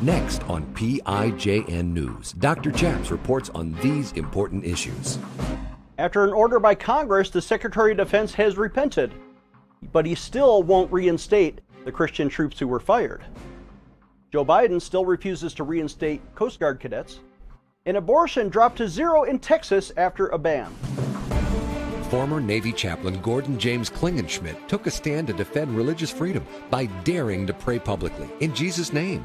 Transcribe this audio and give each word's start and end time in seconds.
Next 0.00 0.44
on 0.44 0.64
PIJN 0.74 1.92
News, 1.92 2.30
Dr. 2.32 2.70
Chaps 2.70 3.10
reports 3.10 3.50
on 3.50 3.72
these 3.80 4.12
important 4.12 4.64
issues. 4.64 5.18
After 5.98 6.22
an 6.22 6.32
order 6.32 6.60
by 6.60 6.76
Congress, 6.76 7.30
the 7.30 7.42
Secretary 7.42 7.90
of 7.90 7.96
Defense 7.96 8.32
has 8.34 8.56
repented, 8.56 9.12
but 9.90 10.06
he 10.06 10.14
still 10.14 10.62
won't 10.62 10.92
reinstate 10.92 11.60
the 11.84 11.90
Christian 11.90 12.28
troops 12.28 12.60
who 12.60 12.68
were 12.68 12.78
fired. 12.78 13.24
Joe 14.30 14.44
Biden 14.44 14.80
still 14.80 15.04
refuses 15.04 15.52
to 15.54 15.64
reinstate 15.64 16.20
Coast 16.36 16.60
Guard 16.60 16.78
cadets. 16.78 17.18
And 17.84 17.96
abortion 17.96 18.50
dropped 18.50 18.78
to 18.78 18.88
zero 18.88 19.24
in 19.24 19.40
Texas 19.40 19.90
after 19.96 20.28
a 20.28 20.38
ban. 20.38 20.72
Former 22.10 22.40
Navy 22.40 22.72
chaplain 22.72 23.20
Gordon 23.20 23.58
James 23.58 23.90
Klingenschmitt 23.90 24.68
took 24.68 24.86
a 24.86 24.90
stand 24.92 25.26
to 25.26 25.32
defend 25.32 25.76
religious 25.76 26.10
freedom 26.10 26.46
by 26.70 26.86
daring 27.02 27.46
to 27.48 27.52
pray 27.52 27.80
publicly 27.80 28.28
in 28.40 28.54
Jesus' 28.54 28.92
name. 28.92 29.24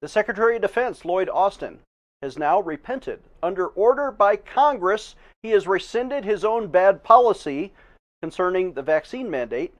The 0.00 0.08
Secretary 0.08 0.56
of 0.56 0.62
Defense, 0.62 1.04
Lloyd 1.04 1.28
Austin, 1.28 1.80
has 2.22 2.38
now 2.38 2.60
repented. 2.60 3.20
Under 3.42 3.66
order 3.68 4.10
by 4.10 4.36
Congress, 4.36 5.16
he 5.42 5.50
has 5.50 5.66
rescinded 5.66 6.24
his 6.24 6.44
own 6.44 6.68
bad 6.68 7.02
policy 7.02 7.72
concerning 8.22 8.72
the 8.72 8.82
vaccine 8.82 9.30
mandate 9.30 9.74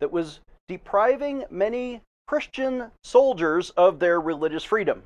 that 0.00 0.12
was 0.12 0.40
depriving 0.68 1.44
many 1.50 2.02
Christian 2.26 2.90
soldiers 3.04 3.70
of 3.70 3.98
their 3.98 4.20
religious 4.20 4.64
freedom. 4.64 5.02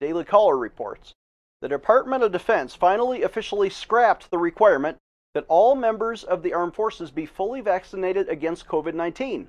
Daily 0.00 0.24
Caller 0.24 0.56
reports 0.56 1.12
the 1.60 1.68
Department 1.68 2.22
of 2.22 2.32
Defense 2.32 2.74
finally 2.74 3.22
officially 3.22 3.70
scrapped 3.70 4.30
the 4.30 4.38
requirement 4.38 4.98
that 5.32 5.46
all 5.48 5.74
members 5.74 6.22
of 6.22 6.42
the 6.42 6.52
armed 6.52 6.74
forces 6.74 7.10
be 7.10 7.24
fully 7.24 7.60
vaccinated 7.60 8.28
against 8.28 8.68
COVID 8.68 8.94
19. 8.94 9.48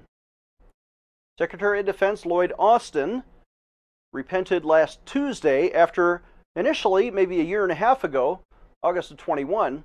Secretary 1.38 1.82
of 1.82 1.86
Defense 1.86 2.26
Lloyd 2.26 2.54
Austin 2.58 3.24
repented 4.16 4.66
last 4.66 5.06
Tuesday 5.06 5.72
after 5.72 6.24
initially, 6.56 7.12
maybe 7.12 7.40
a 7.40 7.44
year 7.44 7.64
and 7.64 7.72
a 7.72 7.76
half 7.76 8.04
ago, 8.04 8.40
August 8.82 9.12
of 9.12 9.18
21, 9.18 9.84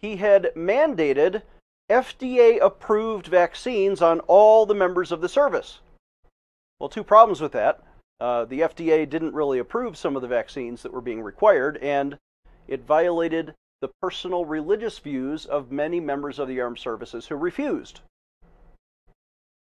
he 0.00 0.16
had 0.16 0.50
mandated 0.56 1.42
FDA 1.90 2.58
approved 2.60 3.26
vaccines 3.26 4.00
on 4.00 4.20
all 4.20 4.64
the 4.64 4.74
members 4.74 5.12
of 5.12 5.20
the 5.20 5.28
service. 5.28 5.80
Well, 6.80 6.88
two 6.88 7.04
problems 7.04 7.40
with 7.40 7.52
that. 7.52 7.82
Uh, 8.18 8.44
the 8.44 8.60
FDA 8.60 9.08
didn't 9.08 9.34
really 9.34 9.58
approve 9.58 9.96
some 9.96 10.16
of 10.16 10.22
the 10.22 10.28
vaccines 10.28 10.82
that 10.82 10.92
were 10.92 11.00
being 11.00 11.20
required, 11.20 11.76
and 11.78 12.18
it 12.66 12.86
violated 12.86 13.54
the 13.80 13.90
personal 14.00 14.44
religious 14.44 14.98
views 14.98 15.44
of 15.44 15.72
many 15.72 16.00
members 16.00 16.38
of 16.38 16.48
the 16.48 16.60
armed 16.60 16.78
services 16.78 17.26
who 17.26 17.34
refused. 17.34 18.00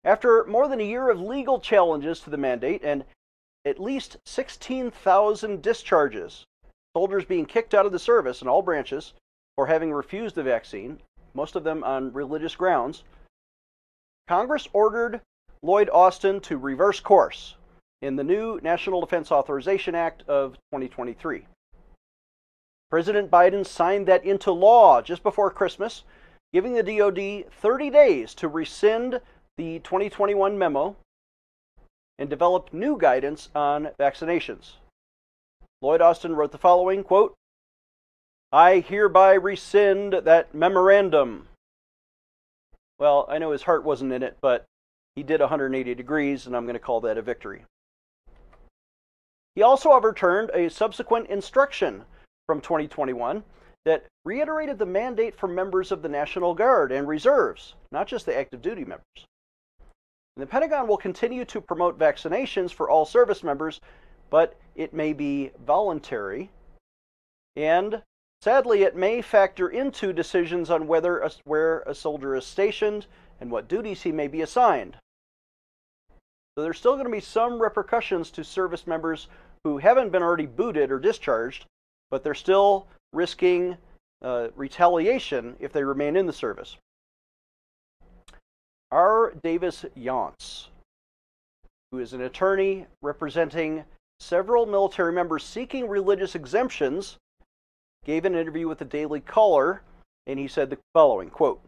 After 0.04 0.46
more 0.46 0.68
than 0.68 0.80
a 0.80 0.84
year 0.84 1.10
of 1.10 1.20
legal 1.20 1.60
challenges 1.60 2.20
to 2.22 2.30
the 2.30 2.38
mandate 2.38 2.82
and 2.84 3.04
at 3.66 3.80
least 3.80 4.18
16,000 4.26 5.62
discharges, 5.62 6.46
soldiers 6.96 7.26
being 7.26 7.46
kicked 7.46 7.74
out 7.74 7.86
of 7.86 7.92
the 7.92 8.00
service 8.00 8.42
in 8.42 8.48
all 8.48 8.62
branches 8.62 9.14
for 9.56 9.68
having 9.68 9.92
refused 9.92 10.36
the 10.36 10.44
vaccine, 10.44 11.02
most 11.34 11.56
of 11.56 11.64
them 11.64 11.84
on 11.84 12.14
religious 12.14 12.56
grounds, 12.56 13.04
Congress 14.28 14.68
ordered 14.72 15.22
Lloyd 15.62 15.90
Austin 15.90 16.40
to 16.42 16.58
reverse 16.58 17.00
course 17.00 17.56
in 18.02 18.16
the 18.16 18.24
new 18.24 18.60
National 18.62 19.02
Defense 19.02 19.32
Authorization 19.32 19.96
Act 19.96 20.24
of 20.28 20.54
2023. 20.72 21.48
President 22.92 23.32
Biden 23.32 23.66
signed 23.66 24.08
that 24.08 24.24
into 24.24 24.52
law 24.52 25.02
just 25.02 25.24
before 25.24 25.50
Christmas, 25.50 26.04
giving 26.54 26.74
the 26.74 26.84
DoD 26.84 27.52
30 27.52 27.90
days 27.90 28.36
to 28.36 28.48
rescind 28.48 29.20
the 29.58 29.80
2021 29.80 30.58
memo 30.58 30.96
and 32.18 32.30
developed 32.30 32.74
new 32.74 32.98
guidance 32.98 33.50
on 33.56 33.90
vaccinations. 34.00 34.74
Lloyd 35.82 36.02
Austin 36.02 36.36
wrote 36.36 36.52
the 36.52 36.58
following 36.58 37.04
quote, 37.04 37.36
I 38.52 38.80
hereby 38.80 39.34
rescind 39.34 40.14
that 40.14 40.54
memorandum. 40.54 41.50
Well, 42.98 43.26
I 43.28 43.38
know 43.38 43.52
his 43.52 43.64
heart 43.64 43.84
wasn't 43.84 44.14
in 44.14 44.24
it, 44.24 44.38
but 44.40 44.66
he 45.16 45.24
did 45.24 45.42
180 45.42 45.94
degrees, 45.96 46.48
and 46.48 46.56
I'm 46.56 46.66
going 46.66 46.76
to 46.76 46.80
call 46.80 47.02
that 47.02 47.18
a 47.18 47.22
victory. 47.22 47.66
He 49.56 49.62
also 49.62 49.92
overturned 49.92 50.52
a 50.54 50.70
subsequent 50.70 51.28
instruction 51.28 52.04
from 52.48 52.62
2021 52.62 53.44
that 53.86 54.06
reiterated 54.26 54.80
the 54.80 54.86
mandate 54.86 55.38
for 55.38 55.48
members 55.48 55.92
of 55.92 56.02
the 56.02 56.10
National 56.10 56.54
Guard 56.54 56.92
and 56.92 57.08
reserves, 57.08 57.76
not 57.92 58.08
just 58.08 58.26
the 58.26 58.38
active 58.38 58.62
duty 58.62 58.84
members. 58.84 59.26
And 60.36 60.44
the 60.44 60.48
Pentagon 60.48 60.88
will 60.88 60.98
continue 60.98 61.46
to 61.46 61.62
promote 61.62 61.98
vaccinations 61.98 62.74
for 62.74 62.90
all 62.90 63.06
service 63.06 63.44
members, 63.44 63.80
but 64.30 64.56
it 64.76 64.94
may 64.94 65.14
be 65.14 65.52
voluntary. 65.66 66.50
And 67.56 68.04
sadly, 68.42 68.84
it 68.84 68.98
may 68.98 69.22
factor 69.22 69.70
into 69.70 70.12
decisions 70.12 70.70
on 70.70 70.88
whether 70.88 71.20
a, 71.20 71.32
where 71.46 71.80
a 71.82 71.96
soldier 71.96 72.36
is 72.36 72.46
stationed 72.46 73.08
and 73.40 73.50
what 73.50 73.70
duties 73.70 74.02
he 74.02 74.12
may 74.12 74.28
be 74.28 74.42
assigned. 74.42 74.98
So 76.58 76.64
there's 76.64 76.78
still 76.78 76.94
going 76.94 77.06
to 77.06 77.12
be 77.12 77.22
some 77.22 77.62
repercussions 77.62 78.32
to 78.32 78.44
service 78.44 78.88
members 78.88 79.28
who 79.64 79.78
haven't 79.78 80.12
been 80.12 80.24
already 80.24 80.46
booted 80.46 80.92
or 80.92 81.00
discharged, 81.00 81.66
but 82.12 82.24
they're 82.24 82.34
still 82.34 82.88
risking 83.14 83.78
uh, 84.22 84.50
retaliation 84.56 85.56
if 85.60 85.72
they 85.72 85.84
remain 85.84 86.16
in 86.16 86.26
the 86.26 86.34
service. 86.34 86.78
R. 88.96 89.34
Davis 89.44 89.84
Younts, 89.98 90.70
who 91.92 92.00
is 92.00 92.14
an 92.14 92.22
attorney 92.22 92.86
representing 93.02 93.84
several 94.22 94.66
military 94.66 95.12
members 95.12 95.44
seeking 95.44 95.90
religious 95.90 96.34
exemptions, 96.34 97.18
gave 98.06 98.24
an 98.24 98.36
interview 98.36 98.70
with 98.70 98.80
the 98.80 98.86
Daily 98.86 99.20
Caller, 99.20 99.82
and 100.28 100.40
he 100.40 100.48
said 100.48 100.70
the 100.70 100.78
following 100.94 101.30
quote, 101.30 101.62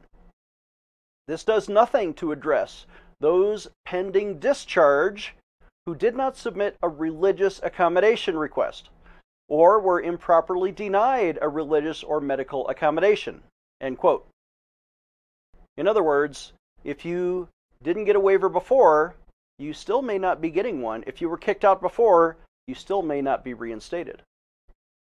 This 1.28 1.44
does 1.44 1.68
nothing 1.68 2.14
to 2.14 2.32
address 2.32 2.86
those 3.20 3.68
pending 3.84 4.40
discharge 4.40 5.36
who 5.86 5.96
did 5.96 6.16
not 6.16 6.38
submit 6.38 6.78
a 6.82 6.88
religious 6.88 7.60
accommodation 7.62 8.38
request 8.38 8.90
or 9.50 9.82
were 9.82 10.00
improperly 10.00 10.72
denied 10.72 11.40
a 11.42 11.50
religious 11.50 12.04
or 12.04 12.22
medical 12.22 12.70
accommodation. 12.70 13.44
End 13.82 13.98
quote. 13.98 14.26
In 15.76 15.90
other 15.90 16.04
words, 16.04 16.54
if 16.88 17.04
you 17.04 17.50
didn't 17.84 18.06
get 18.06 18.16
a 18.16 18.20
waiver 18.20 18.48
before, 18.48 19.14
you 19.60 19.74
still 19.74 20.02
may 20.02 20.18
not 20.18 20.40
be 20.40 20.50
getting 20.50 20.82
one. 20.82 21.04
If 21.06 21.20
you 21.20 21.28
were 21.28 21.38
kicked 21.38 21.66
out 21.66 21.82
before, 21.82 22.38
you 22.66 22.74
still 22.74 23.02
may 23.02 23.22
not 23.22 23.44
be 23.44 23.54
reinstated. 23.54 24.22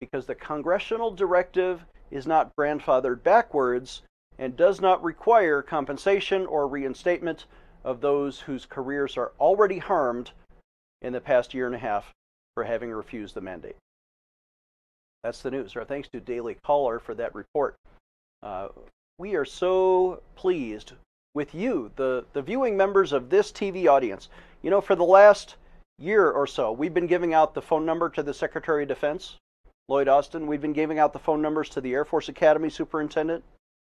Because 0.00 0.25
the 0.25 0.37
congressional 0.37 1.10
directive 1.10 1.84
is 2.10 2.25
not 2.25 2.54
grandfathered 2.56 3.25
backwards 3.25 4.03
and 4.38 4.56
does 4.56 4.81
not 4.81 5.03
require 5.03 5.60
compensation 5.60 6.47
or 6.47 6.69
reinstatement 6.69 7.47
of 7.84 8.00
those 8.00 8.38
whose 8.41 8.64
careers 8.64 9.16
are 9.16 9.32
already 9.41 9.78
harmed 9.78 10.31
in 11.03 11.12
the 11.12 11.20
past 11.20 11.53
year 11.53 11.66
and 11.66 11.75
a 11.75 11.78
half 11.78 12.12
for 12.54 12.62
having 12.62 12.93
refused 12.93 13.35
the 13.35 13.40
mandate. 13.40 13.76
That's 15.25 15.43
the 15.43 15.50
news. 15.50 15.75
Our 15.75 15.85
thanks 15.85 16.08
to 16.11 16.20
Daily 16.20 16.56
Caller 16.64 17.00
for 17.00 17.14
that 17.17 17.35
report. 17.35 17.75
Uh, 18.40 18.69
we 19.19 19.35
are 19.35 19.44
so 19.44 20.23
pleased 20.37 20.93
with 21.34 21.55
you, 21.55 21.90
the, 21.96 22.25
the 22.34 22.43
viewing 22.43 22.76
members 22.76 23.12
of 23.12 23.31
this 23.31 23.50
TV 23.50 23.87
audience. 23.88 24.29
You 24.62 24.70
know, 24.70 24.81
for 24.81 24.94
the 24.94 25.05
last 25.05 25.56
year 25.99 26.31
or 26.31 26.46
so, 26.46 26.73
we've 26.73 26.93
been 26.93 27.06
giving 27.06 27.32
out 27.32 27.55
the 27.55 27.62
phone 27.62 27.87
number 27.87 28.11
to 28.11 28.23
the 28.23 28.34
Secretary 28.34 28.82
of 28.82 28.88
Defense, 28.88 29.37
Lloyd 29.88 30.08
Austin. 30.08 30.46
We've 30.46 30.61
been 30.61 30.75
giving 30.75 30.99
out 30.99 31.12
the 31.12 31.19
phone 31.19 31.40
numbers 31.40 31.70
to 31.70 31.81
the 31.81 31.94
Air 31.94 32.05
Force 32.05 32.29
Academy 32.29 32.69
Superintendent, 32.69 33.44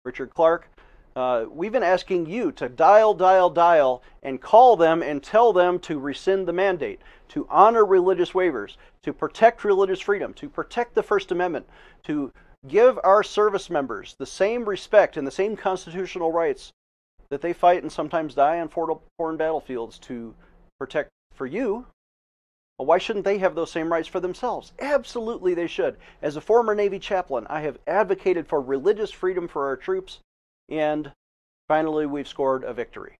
Richard 0.04 0.34
Clark. 0.34 0.68
Uh, 1.14 1.46
we've 1.50 1.72
been 1.72 1.82
asking 1.82 2.26
you 2.26 2.52
to 2.52 2.68
dial, 2.68 3.14
dial, 3.14 3.50
dial, 3.50 4.02
and 4.22 4.40
call 4.40 4.76
them 4.76 5.02
and 5.02 5.22
tell 5.22 5.52
them 5.52 5.78
to 5.80 5.98
rescind 5.98 6.46
the 6.46 6.52
mandate, 6.52 7.00
to 7.28 7.46
honor 7.50 7.84
religious 7.84 8.32
waivers, 8.32 8.76
to 9.02 9.12
protect 9.12 9.64
religious 9.64 10.00
freedom, 10.00 10.34
to 10.34 10.48
protect 10.48 10.94
the 10.94 11.02
First 11.02 11.32
Amendment, 11.32 11.66
to 12.04 12.32
give 12.66 12.98
our 13.04 13.22
service 13.22 13.70
members 13.70 14.16
the 14.18 14.26
same 14.26 14.64
respect 14.64 15.16
and 15.16 15.26
the 15.26 15.32
same 15.32 15.56
constitutional 15.56 16.32
rights 16.32 16.72
that 17.30 17.42
they 17.42 17.52
fight 17.52 17.82
and 17.82 17.92
sometimes 17.92 18.34
die 18.34 18.60
on 18.60 18.68
foreign 18.68 19.36
battlefields 19.36 19.98
to 19.98 20.34
protect 20.78 21.10
for 21.34 21.46
you 21.46 21.86
Well, 22.78 22.86
why 22.86 22.98
shouldn't 22.98 23.24
they 23.24 23.38
have 23.38 23.54
those 23.54 23.70
same 23.70 23.92
rights 23.92 24.08
for 24.08 24.20
themselves? 24.20 24.72
Absolutely, 24.78 25.54
they 25.54 25.66
should. 25.66 25.96
As 26.22 26.36
a 26.36 26.40
former 26.40 26.74
Navy 26.74 26.98
chaplain, 26.98 27.46
I 27.50 27.60
have 27.60 27.78
advocated 27.86 28.46
for 28.46 28.60
religious 28.60 29.10
freedom 29.10 29.48
for 29.48 29.66
our 29.66 29.76
troops, 29.76 30.20
and 30.68 31.12
finally, 31.66 32.06
we've 32.06 32.28
scored 32.28 32.64
a 32.64 32.72
victory. 32.72 33.16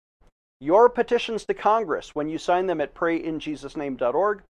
Your 0.61 0.88
petitions 0.88 1.44
to 1.44 1.54
Congress, 1.54 2.14
when 2.14 2.28
you 2.28 2.38
sign 2.38 2.66
them 2.66 2.81
at 2.81 2.94
prayinjesusname.org, 2.94 4.43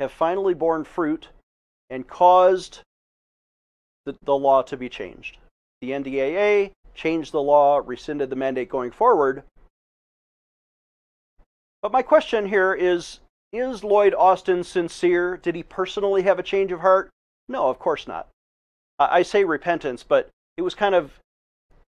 have 0.00 0.12
finally 0.12 0.54
borne 0.54 0.84
fruit 0.84 1.28
and 1.90 2.06
caused 2.06 2.80
the, 4.04 4.16
the 4.24 4.36
law 4.36 4.62
to 4.62 4.76
be 4.76 4.88
changed. 4.88 5.38
The 5.80 5.90
NDAA 5.90 6.72
changed 6.94 7.32
the 7.32 7.42
law, 7.42 7.80
rescinded 7.84 8.30
the 8.30 8.36
mandate 8.36 8.68
going 8.68 8.90
forward. 8.90 9.42
But 11.82 11.92
my 11.92 12.02
question 12.02 12.46
here 12.46 12.72
is 12.74 13.20
is 13.52 13.84
Lloyd 13.84 14.14
Austin 14.14 14.64
sincere? 14.64 15.36
Did 15.36 15.54
he 15.54 15.62
personally 15.62 16.22
have 16.22 16.38
a 16.38 16.42
change 16.42 16.72
of 16.72 16.80
heart? 16.80 17.10
No, 17.48 17.68
of 17.68 17.78
course 17.78 18.06
not. 18.06 18.28
I 18.98 19.22
say 19.22 19.44
repentance, 19.44 20.02
but 20.02 20.30
it 20.56 20.62
was 20.62 20.74
kind 20.74 20.94
of 20.94 21.18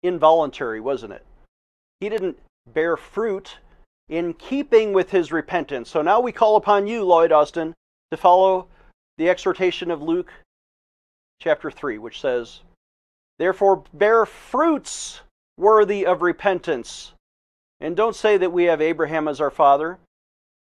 involuntary, 0.03 0.81
wasn't 0.81 1.13
it? 1.13 1.25
He 1.99 2.09
didn't 2.09 2.39
bear 2.67 2.97
fruit 2.97 3.59
in 4.09 4.33
keeping 4.33 4.91
with 4.91 5.11
his 5.11 5.31
repentance. 5.31 5.89
So 5.89 6.01
now 6.01 6.19
we 6.19 6.31
call 6.31 6.55
upon 6.55 6.87
you, 6.87 7.03
Lloyd 7.03 7.31
Austin, 7.31 7.73
to 8.11 8.17
follow 8.17 8.67
the 9.17 9.29
exhortation 9.29 9.91
of 9.91 10.01
Luke 10.01 10.31
chapter 11.39 11.71
3, 11.71 11.97
which 11.97 12.19
says, 12.19 12.61
Therefore 13.39 13.83
bear 13.93 14.25
fruits 14.25 15.21
worthy 15.57 16.05
of 16.05 16.21
repentance. 16.21 17.13
And 17.79 17.95
don't 17.95 18.15
say 18.15 18.37
that 18.37 18.51
we 18.51 18.65
have 18.65 18.81
Abraham 18.81 19.27
as 19.27 19.41
our 19.41 19.51
father. 19.51 19.97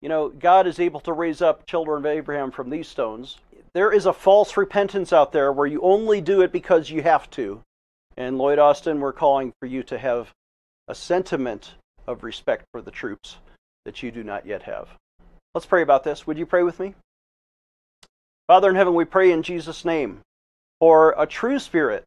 You 0.01 0.09
know, 0.09 0.29
God 0.29 0.67
is 0.67 0.81
able 0.81 1.01
to 1.01 1.13
raise 1.13 1.43
up 1.43 1.67
children 1.67 1.99
of 1.99 2.07
Abraham 2.07 2.51
from 2.51 2.71
these 2.71 2.89
stones. 2.89 3.39
There 3.75 3.93
is 3.93 4.07
a 4.07 4.13
false 4.13 4.57
repentance 4.57 5.13
out 5.13 5.33
there 5.33 5.53
where 5.53 5.67
you 5.67 5.81
only 5.81 6.21
do 6.21 6.43
it 6.43 6.53
because 6.53 6.91
you 6.91 7.03
have 7.03 7.31
to. 7.31 7.61
And 8.17 8.37
Lloyd 8.37 8.59
Austin, 8.59 9.01
we're 9.01 9.13
calling 9.13 9.53
for 9.59 9.67
you 9.67 9.83
to 9.85 9.99
have 9.99 10.31
a 10.89 10.95
sentiment 10.95 11.75
of 12.07 12.25
respect 12.25 12.65
for 12.73 12.83
the 12.83 12.91
troops 12.91 13.37
that 13.85 14.03
you 14.03 14.11
do 14.11 14.23
not 14.23 14.45
yet 14.45 14.63
have. 14.63 14.89
Let's 15.55 15.67
pray 15.67 15.83
about 15.83 16.05
this. 16.05 16.27
Would 16.27 16.39
you 16.39 16.47
pray 16.47 16.63
with 16.63 16.79
me? 16.79 16.95
Father 18.47 18.69
in 18.69 18.77
heaven, 18.77 18.95
we 18.95 19.05
pray 19.05 19.33
in 19.33 19.43
Jesus' 19.43 19.85
name 19.85 20.21
for 20.81 21.15
a 21.17 21.27
true 21.27 21.59
spirit 21.59 22.05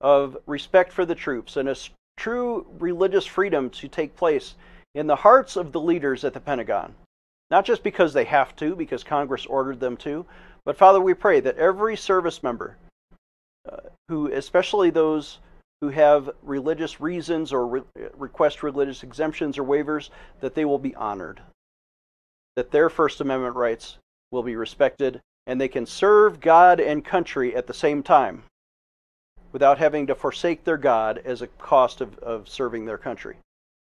of 0.00 0.36
respect 0.46 0.92
for 0.92 1.04
the 1.04 1.14
troops 1.14 1.56
and 1.56 1.68
a 1.68 1.76
true 2.16 2.66
religious 2.78 3.26
freedom 3.26 3.70
to 3.70 3.88
take 3.88 4.16
place 4.16 4.54
in 4.94 5.06
the 5.06 5.16
hearts 5.16 5.56
of 5.56 5.72
the 5.72 5.80
leaders 5.80 6.24
at 6.24 6.34
the 6.34 6.40
Pentagon. 6.40 6.94
Not 7.50 7.64
just 7.64 7.82
because 7.82 8.12
they 8.12 8.24
have 8.24 8.54
to, 8.56 8.76
because 8.76 9.02
Congress 9.02 9.46
ordered 9.46 9.80
them 9.80 9.96
to, 9.98 10.24
but 10.64 10.76
Father, 10.76 11.00
we 11.00 11.14
pray 11.14 11.40
that 11.40 11.56
every 11.56 11.96
service 11.96 12.42
member, 12.42 12.76
uh, 13.70 13.76
who, 14.08 14.30
especially 14.32 14.90
those 14.90 15.38
who 15.80 15.88
have 15.88 16.30
religious 16.42 17.00
reasons 17.00 17.52
or 17.52 17.66
re- 17.66 17.82
request 18.16 18.62
religious 18.62 19.02
exemptions 19.02 19.58
or 19.58 19.64
waivers, 19.64 20.10
that 20.40 20.54
they 20.54 20.64
will 20.64 20.78
be 20.78 20.94
honored, 20.94 21.40
that 22.56 22.70
their 22.70 22.90
First 22.90 23.20
Amendment 23.20 23.56
rights 23.56 23.96
will 24.30 24.42
be 24.42 24.56
respected, 24.56 25.20
and 25.46 25.60
they 25.60 25.68
can 25.68 25.86
serve 25.86 26.40
God 26.40 26.78
and 26.78 27.04
country 27.04 27.56
at 27.56 27.66
the 27.66 27.74
same 27.74 28.02
time 28.02 28.42
without 29.52 29.78
having 29.78 30.06
to 30.06 30.14
forsake 30.14 30.64
their 30.64 30.76
God 30.76 31.20
as 31.24 31.42
a 31.42 31.46
cost 31.46 32.00
of, 32.00 32.18
of 32.18 32.48
serving 32.48 32.84
their 32.84 32.98
country. 32.98 33.36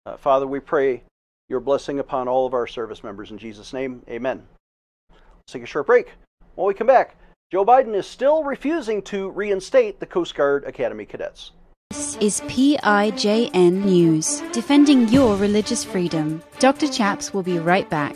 Uh, 0.05 0.17
Father, 0.17 0.45
we 0.45 0.59
pray 0.59 1.03
your 1.49 1.59
blessing 1.59 1.99
upon 1.99 2.27
all 2.27 2.45
of 2.45 2.53
our 2.53 2.67
service 2.67 3.03
members. 3.03 3.31
In 3.31 3.37
Jesus' 3.37 3.73
name, 3.73 4.01
amen. 4.09 4.43
Let's 5.09 5.53
take 5.53 5.63
a 5.63 5.67
short 5.67 5.87
break. 5.87 6.11
When 6.55 6.67
we 6.67 6.73
come 6.73 6.87
back, 6.87 7.17
Joe 7.51 7.65
Biden 7.65 7.93
is 7.93 8.07
still 8.07 8.43
refusing 8.43 9.01
to 9.03 9.29
reinstate 9.29 9.99
the 9.99 10.05
Coast 10.05 10.35
Guard 10.35 10.63
Academy 10.63 11.05
cadets. 11.05 11.51
This 11.91 12.17
is 12.17 12.41
PIJN 12.41 13.85
News, 13.85 14.41
defending 14.51 15.07
your 15.09 15.37
religious 15.37 15.83
freedom. 15.83 16.41
Dr. 16.59 16.87
Chaps 16.87 17.33
will 17.33 17.43
be 17.43 17.59
right 17.59 17.87
back. 17.89 18.15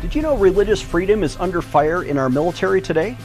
Did 0.00 0.14
you 0.14 0.22
know 0.22 0.36
religious 0.36 0.80
freedom 0.80 1.22
is 1.22 1.36
under 1.36 1.60
fire 1.60 2.02
in 2.02 2.16
our 2.18 2.30
military 2.30 2.80
today? 2.80 3.16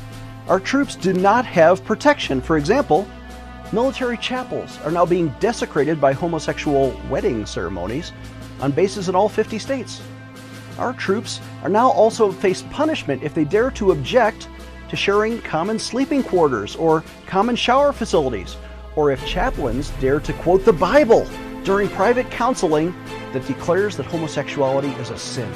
Our 0.50 0.60
troops 0.60 0.96
do 0.96 1.14
not 1.14 1.46
have 1.46 1.86
protection. 1.86 2.42
For 2.42 2.58
example, 2.58 3.08
military 3.72 4.18
chapels 4.18 4.80
are 4.80 4.90
now 4.90 5.06
being 5.06 5.30
desecrated 5.40 6.02
by 6.02 6.12
homosexual 6.12 7.00
wedding 7.08 7.46
ceremonies 7.46 8.14
on 8.60 8.72
bases 8.72 9.10
in 9.10 9.16
all 9.16 9.30
50 9.30 9.60
states. 9.60 10.02
Our 10.80 10.94
troops 10.94 11.40
are 11.62 11.70
now 11.70 11.92
also 11.92 12.32
face 12.32 12.64
punishment 12.72 13.22
if 13.22 13.36
they 13.36 13.46
dare 13.46 13.70
to 13.72 13.92
object 13.92 14.50
to 14.90 14.96
sharing 14.96 15.40
common 15.44 15.78
sleeping 15.78 16.24
quarters 16.24 16.76
or 16.76 17.04
common 17.28 17.56
shower 17.56 17.94
facilities, 17.94 18.58
or 18.96 19.12
if 19.12 19.24
chaplains 19.28 19.92
dare 20.02 20.20
to 20.20 20.34
quote 20.34 20.66
the 20.66 20.74
Bible 20.74 21.28
during 21.64 21.88
private 21.90 22.32
counseling 22.32 22.92
that 23.34 23.46
declares 23.46 23.96
that 23.98 24.08
homosexuality 24.08 24.90
is 25.00 25.12
a 25.12 25.18
sin. 25.18 25.52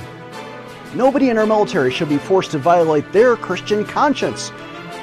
Nobody 0.94 1.32
in 1.32 1.40
our 1.40 1.48
military 1.48 1.90
should 1.90 2.10
be 2.10 2.20
forced 2.20 2.52
to 2.52 2.60
violate 2.60 3.12
their 3.12 3.36
Christian 3.36 3.84
conscience 3.84 4.52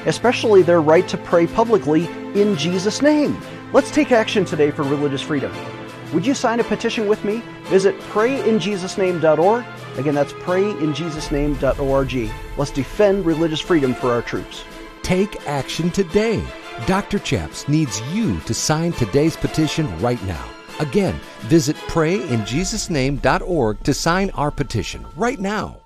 especially 0.06 0.62
their 0.62 0.80
right 0.80 1.06
to 1.08 1.18
pray 1.18 1.46
publicly 1.46 2.06
in 2.40 2.56
Jesus' 2.56 3.02
name. 3.02 3.40
Let's 3.72 3.90
take 3.90 4.12
action 4.12 4.44
today 4.44 4.70
for 4.70 4.82
religious 4.82 5.22
freedom. 5.22 5.52
Would 6.12 6.26
you 6.26 6.34
sign 6.34 6.60
a 6.60 6.64
petition 6.64 7.06
with 7.06 7.24
me? 7.24 7.42
Visit 7.64 7.98
prayinjesusname.org. 8.00 9.64
Again, 9.96 10.14
that's 10.14 10.32
prayinjesusname.org. 10.32 12.30
Let's 12.56 12.70
defend 12.70 13.26
religious 13.26 13.60
freedom 13.60 13.94
for 13.94 14.10
our 14.10 14.22
troops. 14.22 14.64
Take 15.02 15.46
action 15.46 15.90
today. 15.90 16.42
Dr. 16.86 17.18
Chaps 17.18 17.68
needs 17.68 18.00
you 18.12 18.40
to 18.40 18.54
sign 18.54 18.92
today's 18.92 19.36
petition 19.36 20.00
right 20.00 20.22
now. 20.24 20.48
Again, 20.80 21.14
visit 21.40 21.76
prayinjesusname.org 21.76 23.82
to 23.82 23.94
sign 23.94 24.30
our 24.30 24.50
petition 24.50 25.04
right 25.14 25.38
now. 25.38 25.76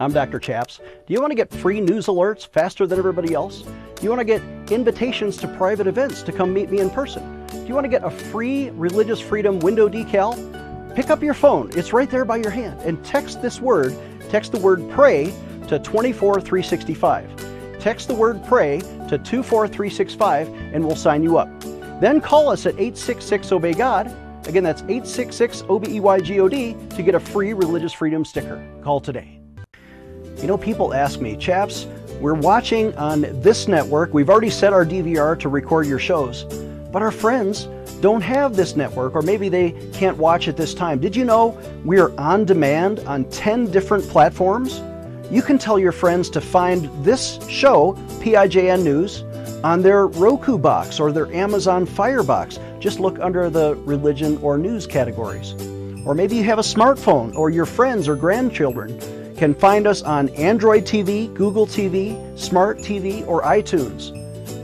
I'm 0.00 0.12
Dr. 0.12 0.38
Chaps. 0.38 0.78
Do 0.78 1.12
you 1.12 1.20
want 1.20 1.32
to 1.32 1.34
get 1.34 1.50
free 1.50 1.80
news 1.80 2.06
alerts 2.06 2.46
faster 2.46 2.86
than 2.86 3.00
everybody 3.00 3.34
else? 3.34 3.62
Do 3.62 4.04
you 4.04 4.10
want 4.10 4.20
to 4.20 4.24
get 4.24 4.40
invitations 4.70 5.36
to 5.38 5.48
private 5.48 5.88
events 5.88 6.22
to 6.22 6.30
come 6.30 6.54
meet 6.54 6.70
me 6.70 6.78
in 6.78 6.88
person? 6.88 7.44
Do 7.48 7.66
you 7.66 7.74
want 7.74 7.84
to 7.84 7.88
get 7.88 8.04
a 8.04 8.10
free 8.10 8.70
religious 8.70 9.18
freedom 9.18 9.58
window 9.58 9.88
decal? 9.88 10.36
Pick 10.94 11.10
up 11.10 11.20
your 11.20 11.34
phone, 11.34 11.70
it's 11.74 11.92
right 11.92 12.08
there 12.08 12.24
by 12.24 12.36
your 12.36 12.50
hand, 12.50 12.80
and 12.82 13.04
text 13.04 13.42
this 13.42 13.60
word, 13.60 13.92
text 14.30 14.52
the 14.52 14.60
word 14.60 14.88
pray 14.90 15.32
to 15.66 15.80
24365. 15.80 17.80
Text 17.80 18.06
the 18.06 18.14
word 18.14 18.44
pray 18.44 18.78
to 18.78 19.18
24365 19.18 20.48
and 20.74 20.86
we'll 20.86 20.94
sign 20.94 21.24
you 21.24 21.38
up. 21.38 21.48
Then 22.00 22.20
call 22.20 22.48
us 22.48 22.66
at 22.66 22.74
866 22.74 23.50
Obey 23.50 23.74
God. 23.74 24.06
Again, 24.46 24.62
that's 24.62 24.82
866 24.82 25.64
O 25.68 25.80
B 25.80 25.96
E 25.96 26.00
Y 26.00 26.20
G 26.20 26.40
O 26.40 26.48
D 26.48 26.76
to 26.90 27.02
get 27.02 27.16
a 27.16 27.20
free 27.20 27.52
religious 27.52 27.92
freedom 27.92 28.24
sticker. 28.24 28.64
Call 28.82 29.00
today. 29.00 29.37
You 30.40 30.46
know, 30.46 30.56
people 30.56 30.94
ask 30.94 31.20
me, 31.20 31.36
chaps, 31.36 31.86
we're 32.20 32.34
watching 32.34 32.96
on 32.96 33.22
this 33.42 33.66
network. 33.66 34.14
We've 34.14 34.30
already 34.30 34.50
set 34.50 34.72
our 34.72 34.84
DVR 34.84 35.38
to 35.40 35.48
record 35.48 35.86
your 35.86 35.98
shows, 35.98 36.44
but 36.92 37.02
our 37.02 37.10
friends 37.10 37.68
don't 38.00 38.20
have 38.20 38.54
this 38.54 38.76
network, 38.76 39.16
or 39.16 39.22
maybe 39.22 39.48
they 39.48 39.72
can't 39.92 40.16
watch 40.16 40.46
at 40.46 40.56
this 40.56 40.74
time. 40.74 41.00
Did 41.00 41.16
you 41.16 41.24
know 41.24 41.58
we 41.84 41.98
are 41.98 42.16
on 42.20 42.44
demand 42.44 43.00
on 43.00 43.24
10 43.30 43.70
different 43.72 44.08
platforms? 44.08 44.80
You 45.30 45.42
can 45.42 45.58
tell 45.58 45.78
your 45.78 45.92
friends 45.92 46.30
to 46.30 46.40
find 46.40 46.88
this 47.04 47.44
show, 47.48 47.94
PIJN 48.20 48.84
News, 48.84 49.24
on 49.64 49.82
their 49.82 50.06
Roku 50.06 50.56
box 50.56 51.00
or 51.00 51.10
their 51.10 51.32
Amazon 51.34 51.84
Fire 51.84 52.22
box. 52.22 52.60
Just 52.78 53.00
look 53.00 53.18
under 53.18 53.50
the 53.50 53.74
religion 53.84 54.38
or 54.40 54.56
news 54.56 54.86
categories. 54.86 55.54
Or 56.06 56.14
maybe 56.14 56.36
you 56.36 56.44
have 56.44 56.60
a 56.60 56.62
smartphone, 56.62 57.34
or 57.34 57.50
your 57.50 57.66
friends 57.66 58.06
or 58.06 58.14
grandchildren 58.14 58.98
can 59.38 59.54
find 59.54 59.86
us 59.86 60.02
on 60.02 60.28
Android 60.30 60.84
TV, 60.84 61.32
Google 61.32 61.66
TV, 61.66 62.38
Smart 62.38 62.78
TV, 62.78 63.26
or 63.26 63.42
iTunes. 63.42 64.14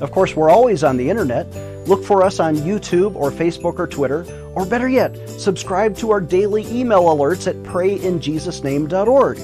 Of 0.02 0.10
course, 0.10 0.34
we're 0.34 0.50
always 0.50 0.82
on 0.82 0.96
the 0.96 1.08
internet. 1.08 1.46
Look 1.86 2.04
for 2.04 2.22
us 2.22 2.40
on 2.40 2.56
YouTube 2.56 3.14
or 3.14 3.30
Facebook 3.30 3.78
or 3.78 3.86
Twitter, 3.86 4.26
or 4.54 4.66
better 4.66 4.88
yet, 4.88 5.16
subscribe 5.28 5.96
to 5.98 6.10
our 6.10 6.20
daily 6.20 6.66
email 6.66 7.04
alerts 7.04 7.46
at 7.46 7.56
prayinjesusname.org. 7.62 9.38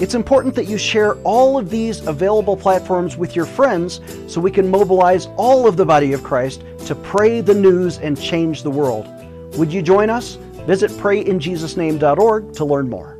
It's 0.00 0.14
important 0.14 0.54
that 0.54 0.68
you 0.68 0.78
share 0.78 1.14
all 1.22 1.58
of 1.58 1.70
these 1.70 2.06
available 2.06 2.56
platforms 2.56 3.16
with 3.16 3.34
your 3.34 3.46
friends 3.46 4.00
so 4.28 4.40
we 4.40 4.50
can 4.50 4.70
mobilize 4.70 5.26
all 5.36 5.66
of 5.66 5.76
the 5.76 5.86
body 5.86 6.12
of 6.12 6.22
Christ 6.22 6.62
to 6.86 6.94
pray 6.94 7.40
the 7.40 7.54
news 7.54 7.98
and 7.98 8.20
change 8.20 8.62
the 8.62 8.70
world. 8.70 9.08
Would 9.56 9.72
you 9.72 9.82
join 9.82 10.10
us? 10.10 10.36
Visit 10.66 10.90
prayinjesusname.org 10.92 12.52
to 12.52 12.64
learn 12.64 12.88
more. 12.88 13.18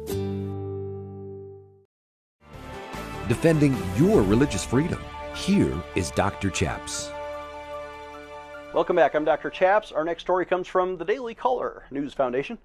Defending 3.28 3.76
your 3.96 4.22
religious 4.22 4.64
freedom. 4.64 5.00
Here 5.34 5.72
is 5.94 6.10
Dr. 6.12 6.50
Chaps. 6.50 7.10
Welcome 8.74 8.96
back. 8.96 9.14
I'm 9.14 9.24
Dr. 9.24 9.50
Chaps. 9.50 9.92
Our 9.92 10.04
next 10.04 10.22
story 10.22 10.46
comes 10.46 10.66
from 10.66 10.96
the 10.96 11.04
Daily 11.04 11.34
Caller 11.34 11.84
News 11.90 12.14
Foundation. 12.14 12.58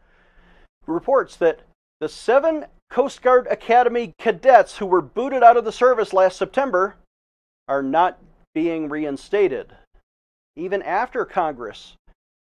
It 0.88 0.92
reports 0.92 1.36
that 1.38 1.60
the 2.00 2.10
seven 2.10 2.66
Coast 2.90 3.22
Guard 3.22 3.48
Academy 3.48 4.14
cadets 4.18 4.78
who 4.78 4.86
were 4.86 5.02
booted 5.02 5.44
out 5.44 5.58
of 5.58 5.66
the 5.66 5.72
service 5.72 6.14
last 6.14 6.38
September 6.38 6.96
are 7.68 7.84
not 7.84 8.20
being 8.54 8.90
reinstated. 8.90 9.74
Even 10.56 10.82
after 10.82 11.26
Congress 11.26 11.96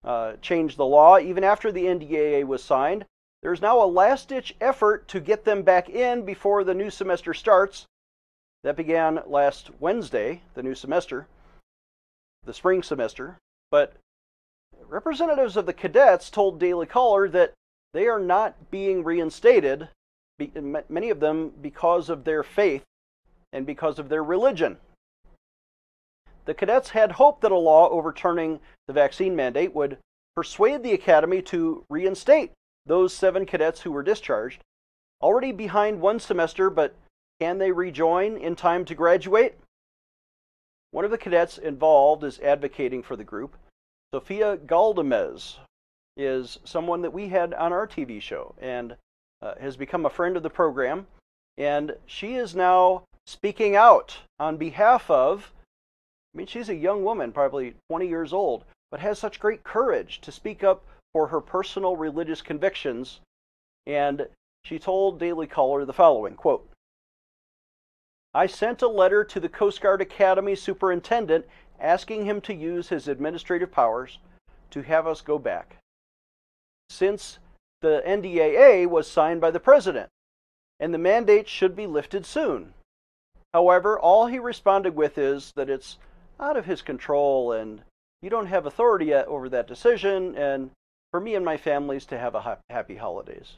uh, 0.03 0.33
changed 0.41 0.77
the 0.77 0.85
law, 0.85 1.17
even 1.17 1.43
after 1.43 1.71
the 1.71 1.85
NDAA 1.85 2.45
was 2.45 2.63
signed, 2.63 3.05
there's 3.41 3.61
now 3.61 3.83
a 3.83 3.85
last 3.85 4.29
ditch 4.29 4.55
effort 4.61 5.07
to 5.07 5.19
get 5.19 5.45
them 5.45 5.63
back 5.63 5.89
in 5.89 6.25
before 6.25 6.63
the 6.63 6.73
new 6.73 6.89
semester 6.89 7.33
starts. 7.33 7.85
That 8.65 8.75
began 8.75 9.21
last 9.27 9.69
Wednesday, 9.79 10.41
the 10.55 10.63
new 10.63 10.73
semester, 10.73 11.27
the 12.45 12.53
spring 12.53 12.81
semester. 12.81 13.37
But 13.69 13.93
representatives 14.89 15.55
of 15.55 15.67
the 15.67 15.73
cadets 15.73 16.31
told 16.31 16.59
Daily 16.59 16.87
Caller 16.87 17.29
that 17.29 17.53
they 17.93 18.07
are 18.07 18.19
not 18.19 18.71
being 18.71 19.03
reinstated, 19.03 19.89
many 20.89 21.11
of 21.11 21.19
them 21.19 21.51
because 21.61 22.09
of 22.09 22.23
their 22.23 22.41
faith 22.41 22.81
and 23.53 23.67
because 23.67 23.99
of 23.99 24.09
their 24.09 24.23
religion. 24.23 24.77
The 26.45 26.55
cadets 26.55 26.89
had 26.89 27.11
hoped 27.11 27.41
that 27.41 27.51
a 27.51 27.55
law 27.55 27.87
overturning 27.89 28.61
the 28.87 28.93
vaccine 28.93 29.35
mandate 29.35 29.75
would 29.75 29.99
persuade 30.35 30.81
the 30.81 30.93
academy 30.93 31.43
to 31.43 31.85
reinstate 31.87 32.51
those 32.87 33.13
seven 33.13 33.45
cadets 33.45 33.81
who 33.81 33.91
were 33.91 34.01
discharged. 34.01 34.63
Already 35.21 35.51
behind 35.51 36.01
one 36.01 36.19
semester, 36.19 36.71
but 36.71 36.95
can 37.39 37.57
they 37.57 37.71
rejoin 37.71 38.37
in 38.37 38.55
time 38.55 38.85
to 38.85 38.95
graduate? 38.95 39.55
One 40.91 41.05
of 41.05 41.11
the 41.11 41.17
cadets 41.17 41.57
involved 41.57 42.23
is 42.23 42.39
advocating 42.39 43.03
for 43.03 43.15
the 43.15 43.23
group. 43.23 43.55
Sofia 44.13 44.57
Galdamez 44.57 45.57
is 46.15 46.59
someone 46.63 47.01
that 47.01 47.13
we 47.13 47.27
had 47.27 47.53
on 47.53 47.73
our 47.73 47.87
TV 47.87 48.21
show 48.21 48.55
and 48.59 48.95
uh, 49.41 49.55
has 49.59 49.75
become 49.75 50.05
a 50.05 50.09
friend 50.09 50.37
of 50.37 50.43
the 50.43 50.49
program. 50.49 51.07
And 51.57 51.95
she 52.05 52.35
is 52.35 52.55
now 52.55 53.03
speaking 53.27 53.75
out 53.75 54.17
on 54.39 54.57
behalf 54.57 55.09
of 55.09 55.51
I 56.35 56.37
mean, 56.37 56.47
she's 56.47 56.67
a 56.67 56.75
young 56.75 57.05
woman, 57.05 57.31
probably 57.31 57.75
20 57.89 58.09
years 58.09 58.33
old, 58.33 58.65
but 58.91 58.99
has 58.99 59.17
such 59.17 59.39
great 59.39 59.63
courage 59.63 60.19
to 60.19 60.33
speak 60.33 60.65
up 60.65 60.83
for 61.13 61.27
her 61.27 61.39
personal 61.39 61.95
religious 61.95 62.41
convictions. 62.41 63.21
And 63.87 64.27
she 64.65 64.77
told 64.77 65.17
Daily 65.17 65.47
Caller 65.47 65.85
the 65.85 65.93
following 65.93 66.35
quote, 66.35 66.69
I 68.35 68.47
sent 68.47 68.81
a 68.81 68.87
letter 68.89 69.23
to 69.23 69.39
the 69.39 69.47
Coast 69.47 69.79
Guard 69.79 70.01
Academy 70.01 70.55
superintendent 70.55 71.45
asking 71.79 72.25
him 72.25 72.41
to 72.41 72.53
use 72.53 72.89
his 72.89 73.07
administrative 73.07 73.71
powers 73.71 74.19
to 74.71 74.81
have 74.81 75.07
us 75.07 75.21
go 75.21 75.39
back. 75.39 75.77
Since 76.89 77.39
the 77.79 78.03
NDAA 78.05 78.87
was 78.87 79.09
signed 79.09 79.39
by 79.39 79.51
the 79.51 79.59
president, 79.61 80.09
and 80.81 80.93
the 80.93 80.97
mandate 80.97 81.47
should 81.47 81.77
be 81.77 81.87
lifted 81.87 82.25
soon. 82.25 82.73
However, 83.53 83.97
all 83.97 84.25
he 84.25 84.37
responded 84.37 84.97
with 84.97 85.17
is 85.17 85.53
that 85.55 85.69
it's 85.69 85.97
out 86.37 86.57
of 86.57 86.65
his 86.65 86.81
control 86.81 87.53
and 87.53 87.83
you 88.21 88.29
don't 88.29 88.47
have 88.47 88.65
authority 88.65 89.13
over 89.13 89.47
that 89.47 89.65
decision 89.65 90.35
and 90.35 90.71
for 91.11 91.21
me 91.21 91.35
and 91.35 91.45
my 91.45 91.55
families 91.55 92.05
to 92.07 92.17
have 92.17 92.35
a 92.35 92.57
happy 92.69 92.97
holidays 92.97 93.53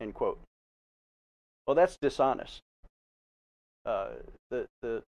end 0.00 0.14
quote 0.14 0.40
well 1.66 1.76
that's 1.76 1.96
dishonest 1.96 2.60
uh, 3.84 4.08
the, 4.50 4.66
the 4.82 5.02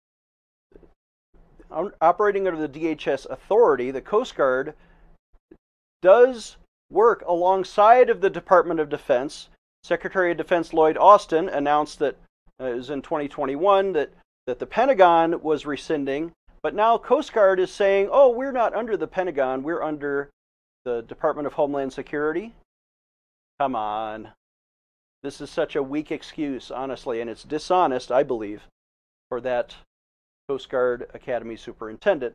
operating 2.01 2.47
under 2.47 2.65
the 2.65 2.79
DHS 2.79 3.29
authority 3.29 3.91
the 3.91 4.01
Coast 4.01 4.35
Guard 4.35 4.73
does 6.01 6.57
work 6.89 7.23
alongside 7.27 8.09
of 8.09 8.21
the 8.21 8.29
Department 8.29 8.79
of 8.79 8.89
Defense 8.89 9.49
Secretary 9.83 10.31
of 10.31 10.37
Defense 10.37 10.73
Lloyd 10.73 10.97
Austin 10.97 11.49
announced 11.49 11.99
that 11.99 12.15
uh, 12.59 12.65
it 12.65 12.75
was 12.75 12.89
in 12.89 13.01
2021 13.01 13.93
that 13.93 14.11
that 14.47 14.59
the 14.59 14.65
Pentagon 14.65 15.41
was 15.41 15.65
rescinding, 15.65 16.31
but 16.63 16.73
now 16.73 16.97
Coast 16.97 17.33
Guard 17.33 17.59
is 17.59 17.69
saying, 17.69 18.07
oh, 18.09 18.29
we're 18.29 18.53
not 18.53 18.73
under 18.73 18.95
the 18.95 19.07
Pentagon, 19.07 19.61
we're 19.61 19.83
under 19.83 20.29
the 20.85 21.01
Department 21.01 21.45
of 21.45 21.53
Homeland 21.53 21.91
Security. 21.91 22.53
Come 23.59 23.75
on. 23.75 24.29
This 25.23 25.41
is 25.41 25.49
such 25.49 25.75
a 25.75 25.83
weak 25.83 26.11
excuse, 26.11 26.69
honestly, 26.71 27.21
and 27.21 27.29
it's 27.29 27.43
dishonest, 27.43 28.11
I 28.11 28.23
believe, 28.23 28.67
for 29.29 29.41
that 29.41 29.75
Coast 30.47 30.69
Guard 30.69 31.09
Academy 31.13 31.57
superintendent 31.57 32.33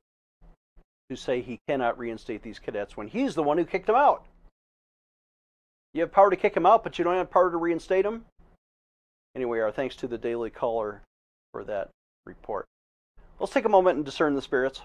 to 1.09 1.17
say 1.17 1.41
he 1.41 1.61
cannot 1.69 1.99
reinstate 1.99 2.43
these 2.43 2.59
cadets 2.59 2.97
when 2.97 3.09
he's 3.09 3.35
the 3.35 3.43
one 3.43 3.59
who 3.59 3.65
kicked 3.65 3.87
them 3.87 3.97
out. 3.97 4.25
You 5.95 6.01
have 6.01 6.13
power 6.13 6.31
to 6.31 6.37
kick 6.37 6.55
them 6.55 6.67
out, 6.67 6.83
but 6.83 6.99
you 6.99 7.05
don't 7.05 7.17
have 7.17 7.31
power 7.31 7.51
to 7.51 7.57
reinstate 7.57 8.05
them? 8.05 8.25
Anyway, 9.35 9.61
our 9.61 9.73
thanks 9.73 9.97
to 9.97 10.07
the 10.07 10.19
Daily 10.19 10.51
Caller 10.51 11.03
for 11.53 11.65
that 11.65 11.91
report. 12.27 12.67
Let's 13.39 13.53
take 13.53 13.65
a 13.65 13.71
moment 13.71 13.97
and 13.97 14.05
discern 14.05 14.35
the 14.35 14.43
spirits. 14.43 14.83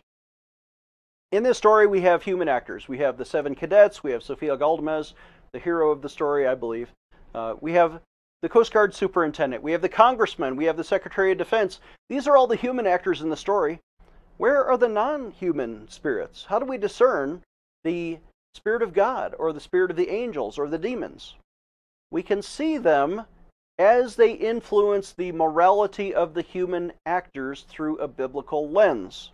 In 1.31 1.43
this 1.43 1.57
story, 1.57 1.87
we 1.87 2.01
have 2.01 2.23
human 2.23 2.47
actors. 2.47 2.87
We 2.87 2.99
have 2.99 3.17
the 3.17 3.25
seven 3.25 3.55
cadets. 3.55 4.03
We 4.03 4.11
have 4.11 4.23
Sofia 4.23 4.57
Galdamez, 4.57 5.13
the 5.51 5.59
hero 5.59 5.91
of 5.91 6.01
the 6.01 6.09
story, 6.09 6.47
I 6.47 6.55
believe. 6.55 6.89
Uh, 7.37 7.55
we 7.61 7.73
have 7.73 8.01
the 8.41 8.49
Coast 8.49 8.73
Guard 8.73 8.95
superintendent. 8.95 9.61
We 9.61 9.71
have 9.71 9.83
the 9.83 9.89
congressman. 9.89 10.55
We 10.55 10.65
have 10.65 10.75
the 10.75 10.83
Secretary 10.83 11.31
of 11.31 11.37
Defense. 11.37 11.79
These 12.09 12.27
are 12.27 12.35
all 12.35 12.47
the 12.47 12.55
human 12.55 12.87
actors 12.87 13.21
in 13.21 13.29
the 13.29 13.37
story. 13.37 13.79
Where 14.37 14.65
are 14.65 14.77
the 14.77 14.87
non 14.87 15.29
human 15.29 15.87
spirits? 15.87 16.45
How 16.45 16.57
do 16.57 16.65
we 16.65 16.79
discern 16.79 17.43
the 17.83 18.17
Spirit 18.55 18.81
of 18.81 18.93
God 18.93 19.35
or 19.37 19.53
the 19.53 19.59
Spirit 19.59 19.91
of 19.91 19.97
the 19.97 20.09
angels 20.09 20.57
or 20.57 20.67
the 20.67 20.79
demons? 20.79 21.35
We 22.09 22.23
can 22.23 22.41
see 22.41 22.79
them 22.79 23.25
as 23.77 24.15
they 24.15 24.31
influence 24.31 25.13
the 25.13 25.31
morality 25.31 26.15
of 26.15 26.33
the 26.33 26.41
human 26.41 26.93
actors 27.05 27.67
through 27.69 27.97
a 27.97 28.07
biblical 28.07 28.67
lens. 28.67 29.29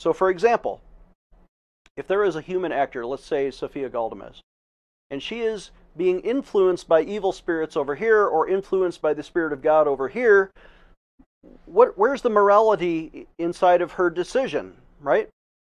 So, 0.00 0.12
for 0.12 0.30
example, 0.30 0.80
if 1.96 2.08
there 2.08 2.24
is 2.24 2.34
a 2.34 2.40
human 2.40 2.72
actor, 2.72 3.06
let's 3.06 3.24
say 3.24 3.52
Sofia 3.52 3.88
Galdamez, 3.88 4.40
and 5.12 5.22
she 5.22 5.42
is 5.42 5.70
being 5.96 6.20
influenced 6.20 6.88
by 6.88 7.02
evil 7.02 7.32
spirits 7.32 7.76
over 7.76 7.94
here 7.94 8.24
or 8.26 8.48
influenced 8.48 9.02
by 9.02 9.14
the 9.14 9.22
Spirit 9.22 9.52
of 9.52 9.62
God 9.62 9.86
over 9.86 10.08
here, 10.08 10.50
what, 11.66 11.96
where's 11.98 12.22
the 12.22 12.30
morality 12.30 13.26
inside 13.38 13.82
of 13.82 13.92
her 13.92 14.10
decision, 14.10 14.74
right? 15.00 15.28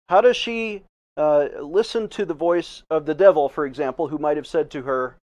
How 0.08 0.20
does 0.20 0.36
she 0.36 0.82
uh, 1.16 1.48
listen 1.60 2.08
to 2.10 2.24
the 2.24 2.34
voice 2.34 2.82
of 2.90 3.06
the 3.06 3.14
devil, 3.14 3.48
for 3.48 3.66
example, 3.66 4.08
who 4.08 4.18
might 4.18 4.36
have 4.36 4.46
said 4.46 4.70
to 4.70 4.82
her, 4.82 5.16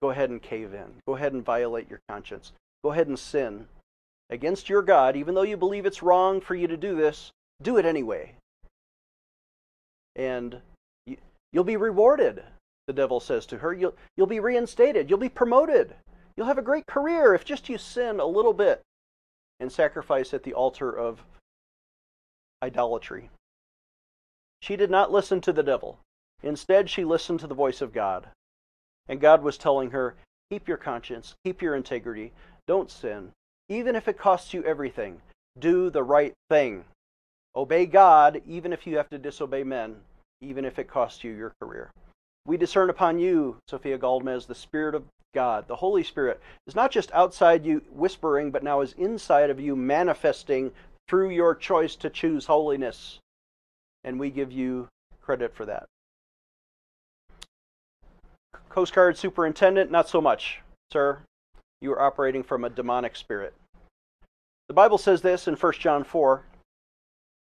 go 0.00 0.10
ahead 0.10 0.30
and 0.30 0.42
cave 0.42 0.74
in. 0.74 0.94
Go 1.06 1.16
ahead 1.16 1.32
and 1.32 1.44
violate 1.44 1.88
your 1.88 2.00
conscience. 2.08 2.52
Go 2.82 2.92
ahead 2.92 3.06
and 3.06 3.18
sin 3.18 3.68
against 4.30 4.68
your 4.68 4.82
God, 4.82 5.14
even 5.16 5.34
though 5.34 5.42
you 5.42 5.56
believe 5.56 5.86
it's 5.86 6.02
wrong 6.02 6.40
for 6.40 6.54
you 6.54 6.66
to 6.66 6.76
do 6.76 6.96
this, 6.96 7.30
do 7.62 7.76
it 7.76 7.84
anyway. 7.84 8.34
And 10.16 10.60
you'll 11.52 11.64
be 11.64 11.76
rewarded, 11.76 12.42
the 12.86 12.92
devil 12.92 13.20
says 13.20 13.46
to 13.46 13.58
her. 13.58 13.72
You'll, 13.72 13.94
you'll 14.16 14.26
be 14.26 14.40
reinstated. 14.40 15.08
You'll 15.08 15.18
be 15.18 15.28
promoted. 15.28 15.94
You'll 16.36 16.46
have 16.46 16.58
a 16.58 16.62
great 16.62 16.86
career 16.86 17.34
if 17.34 17.44
just 17.44 17.68
you 17.68 17.78
sin 17.78 18.20
a 18.20 18.26
little 18.26 18.52
bit 18.52 18.82
and 19.60 19.70
sacrifice 19.70 20.34
at 20.34 20.42
the 20.42 20.54
altar 20.54 20.90
of 20.90 21.22
idolatry. 22.62 23.30
She 24.60 24.76
did 24.76 24.90
not 24.90 25.12
listen 25.12 25.40
to 25.42 25.52
the 25.52 25.62
devil. 25.62 25.98
Instead, 26.42 26.88
she 26.88 27.04
listened 27.04 27.40
to 27.40 27.46
the 27.46 27.54
voice 27.54 27.80
of 27.80 27.92
God. 27.92 28.28
And 29.08 29.20
God 29.20 29.42
was 29.42 29.58
telling 29.58 29.90
her, 29.90 30.14
keep 30.50 30.68
your 30.68 30.76
conscience, 30.76 31.34
keep 31.44 31.62
your 31.62 31.74
integrity, 31.74 32.32
don't 32.66 32.90
sin. 32.90 33.30
Even 33.68 33.96
if 33.96 34.08
it 34.08 34.18
costs 34.18 34.54
you 34.54 34.62
everything, 34.64 35.20
do 35.58 35.90
the 35.90 36.02
right 36.02 36.34
thing. 36.50 36.84
Obey 37.54 37.86
God, 37.86 38.40
even 38.46 38.72
if 38.72 38.86
you 38.86 38.96
have 38.96 39.10
to 39.10 39.18
disobey 39.18 39.64
men, 39.64 39.96
even 40.40 40.64
if 40.64 40.78
it 40.78 40.88
costs 40.88 41.22
you 41.22 41.32
your 41.32 41.52
career. 41.60 41.90
We 42.44 42.56
discern 42.56 42.90
upon 42.90 43.18
you, 43.18 43.56
Sofia 43.68 43.98
Galdamez, 43.98 44.46
the 44.46 44.54
Spirit 44.54 44.94
of 44.94 45.04
God. 45.34 45.68
The 45.68 45.76
Holy 45.76 46.02
Spirit 46.02 46.40
is 46.66 46.74
not 46.74 46.90
just 46.90 47.12
outside 47.12 47.64
you 47.64 47.82
whispering, 47.90 48.50
but 48.50 48.62
now 48.62 48.80
is 48.80 48.94
inside 48.94 49.48
of 49.50 49.60
you 49.60 49.76
manifesting 49.76 50.72
through 51.08 51.30
your 51.30 51.54
choice 51.54 51.94
to 51.96 52.10
choose 52.10 52.46
holiness. 52.46 53.20
And 54.04 54.18
we 54.18 54.30
give 54.30 54.50
you 54.50 54.88
credit 55.20 55.54
for 55.54 55.64
that. 55.66 55.84
Coast 58.68 58.94
Guard 58.94 59.16
Superintendent, 59.16 59.90
not 59.90 60.08
so 60.08 60.20
much, 60.20 60.60
sir. 60.90 61.20
You 61.80 61.92
are 61.92 62.00
operating 62.00 62.42
from 62.42 62.64
a 62.64 62.70
demonic 62.70 63.16
spirit. 63.16 63.54
The 64.68 64.74
Bible 64.74 64.98
says 64.98 65.22
this 65.22 65.46
in 65.46 65.54
1 65.54 65.72
John 65.74 66.04
4 66.04 66.42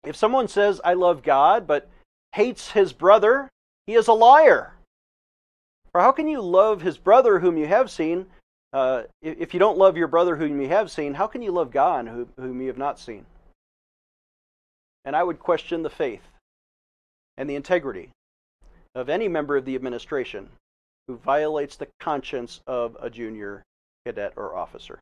If 0.03 0.15
someone 0.15 0.47
says, 0.47 0.81
I 0.83 0.93
love 0.93 1.23
God, 1.23 1.67
but 1.67 1.87
hates 2.33 2.71
his 2.71 2.93
brother, 2.93 3.49
he 3.85 3.95
is 3.95 4.07
a 4.07 4.13
liar. 4.13 4.73
For 5.91 6.01
how 6.01 6.12
can 6.12 6.27
you 6.27 6.41
love 6.41 6.81
his 6.81 6.98
brother 6.98 7.39
whom 7.39 7.58
you 7.58 7.67
have 7.67 7.89
seen? 7.89 8.27
Uh, 8.72 9.03
if 9.22 9.53
you 9.53 9.60
don't 9.60 9.77
love 9.77 9.98
your 9.98 10.08
brother 10.08 10.36
whom 10.36 10.62
you 10.62 10.67
have 10.67 10.91
seen, 10.91 11.15
how 11.15 11.27
can 11.27 11.41
you 11.41 11.51
love 11.51 11.72
God 11.72 12.27
whom 12.38 12.62
you 12.62 12.67
have 12.67 12.77
not 12.77 13.00
seen? 13.00 13.25
And 15.05 15.15
I 15.15 15.24
would 15.24 15.39
question 15.39 15.81
the 15.81 15.89
faith 15.89 16.22
and 17.38 17.50
the 17.50 17.55
integrity 17.55 18.12
of 18.93 19.10
any 19.10 19.27
member 19.27 19.58
of 19.58 19.65
the 19.65 19.75
administration 19.75 20.50
who 21.08 21.17
violates 21.17 21.75
the 21.75 21.88
conscience 22.00 22.62
of 22.67 22.96
a 23.01 23.10
junior 23.10 23.63
cadet 24.05 24.34
or 24.36 24.55
officer. 24.55 25.00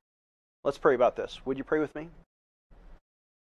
Let's 0.63 0.77
pray 0.77 0.95
about 0.95 1.15
this. 1.15 1.41
Would 1.45 1.57
you 1.57 1.63
pray 1.63 1.79
with 1.79 1.93
me? 1.95 2.09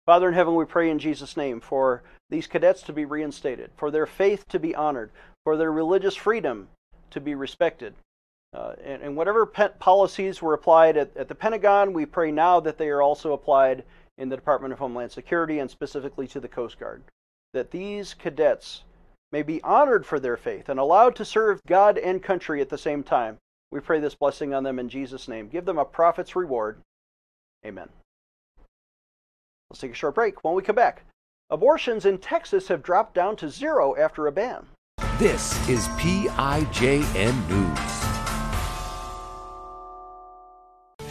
Father 0.06 0.28
in 0.28 0.34
heaven, 0.34 0.54
we 0.54 0.64
pray 0.64 0.88
in 0.88 0.98
Jesus' 0.98 1.36
name 1.36 1.60
for 1.60 2.02
these 2.30 2.46
cadets 2.46 2.80
to 2.82 2.94
be 2.94 3.04
reinstated, 3.04 3.70
for 3.76 3.90
their 3.90 4.06
faith 4.06 4.48
to 4.48 4.58
be 4.58 4.74
honored, 4.74 5.10
for 5.44 5.58
their 5.58 5.70
religious 5.70 6.16
freedom 6.16 6.68
to 7.10 7.20
be 7.20 7.34
respected. 7.34 7.94
Uh, 8.54 8.72
and, 8.82 9.02
and, 9.02 9.16
whatever 9.16 9.44
policies 9.44 10.40
were 10.40 10.54
applied 10.54 10.96
at, 10.96 11.14
at 11.16 11.28
the 11.28 11.34
Pentagon, 11.34 11.92
we 11.92 12.06
pray 12.06 12.32
now 12.32 12.58
that 12.58 12.78
they 12.78 12.88
are 12.88 13.02
also 13.02 13.32
applied 13.32 13.84
in 14.16 14.30
the 14.30 14.36
Department 14.36 14.72
of 14.72 14.78
Homeland 14.78 15.12
Security 15.12 15.58
and 15.58 15.70
specifically 15.70 16.26
to 16.28 16.40
the 16.40 16.48
Coast 16.48 16.78
Guard. 16.78 17.02
That 17.52 17.70
these 17.70 18.14
cadets 18.14 18.84
may 19.32 19.42
be 19.42 19.62
honored 19.62 20.06
for 20.06 20.18
their 20.18 20.38
faith 20.38 20.70
and 20.70 20.80
allowed 20.80 21.14
to 21.16 21.24
serve 21.24 21.60
God 21.66 21.98
and 21.98 22.22
country 22.22 22.62
at 22.62 22.70
the 22.70 22.78
same 22.78 23.02
time. 23.02 23.36
We 23.70 23.80
pray 23.80 24.00
this 24.00 24.14
blessing 24.14 24.54
on 24.54 24.62
them 24.62 24.78
in 24.78 24.88
Jesus' 24.88 25.28
name. 25.28 25.48
Give 25.48 25.66
them 25.66 25.78
a 25.78 25.84
prophet's 25.84 26.34
reward. 26.34 26.80
Amen. 27.66 27.90
Let's 29.68 29.80
take 29.80 29.92
a 29.92 29.94
short 29.94 30.14
break. 30.14 30.42
When 30.42 30.54
we 30.54 30.62
come 30.62 30.76
back, 30.76 31.02
abortions 31.50 32.06
in 32.06 32.18
Texas 32.18 32.68
have 32.68 32.82
dropped 32.82 33.14
down 33.14 33.36
to 33.36 33.50
zero 33.50 33.94
after 33.96 34.26
a 34.26 34.32
ban. 34.32 34.66
This 35.18 35.52
is 35.68 35.86
PIJN 35.98 37.48
News. 37.48 37.78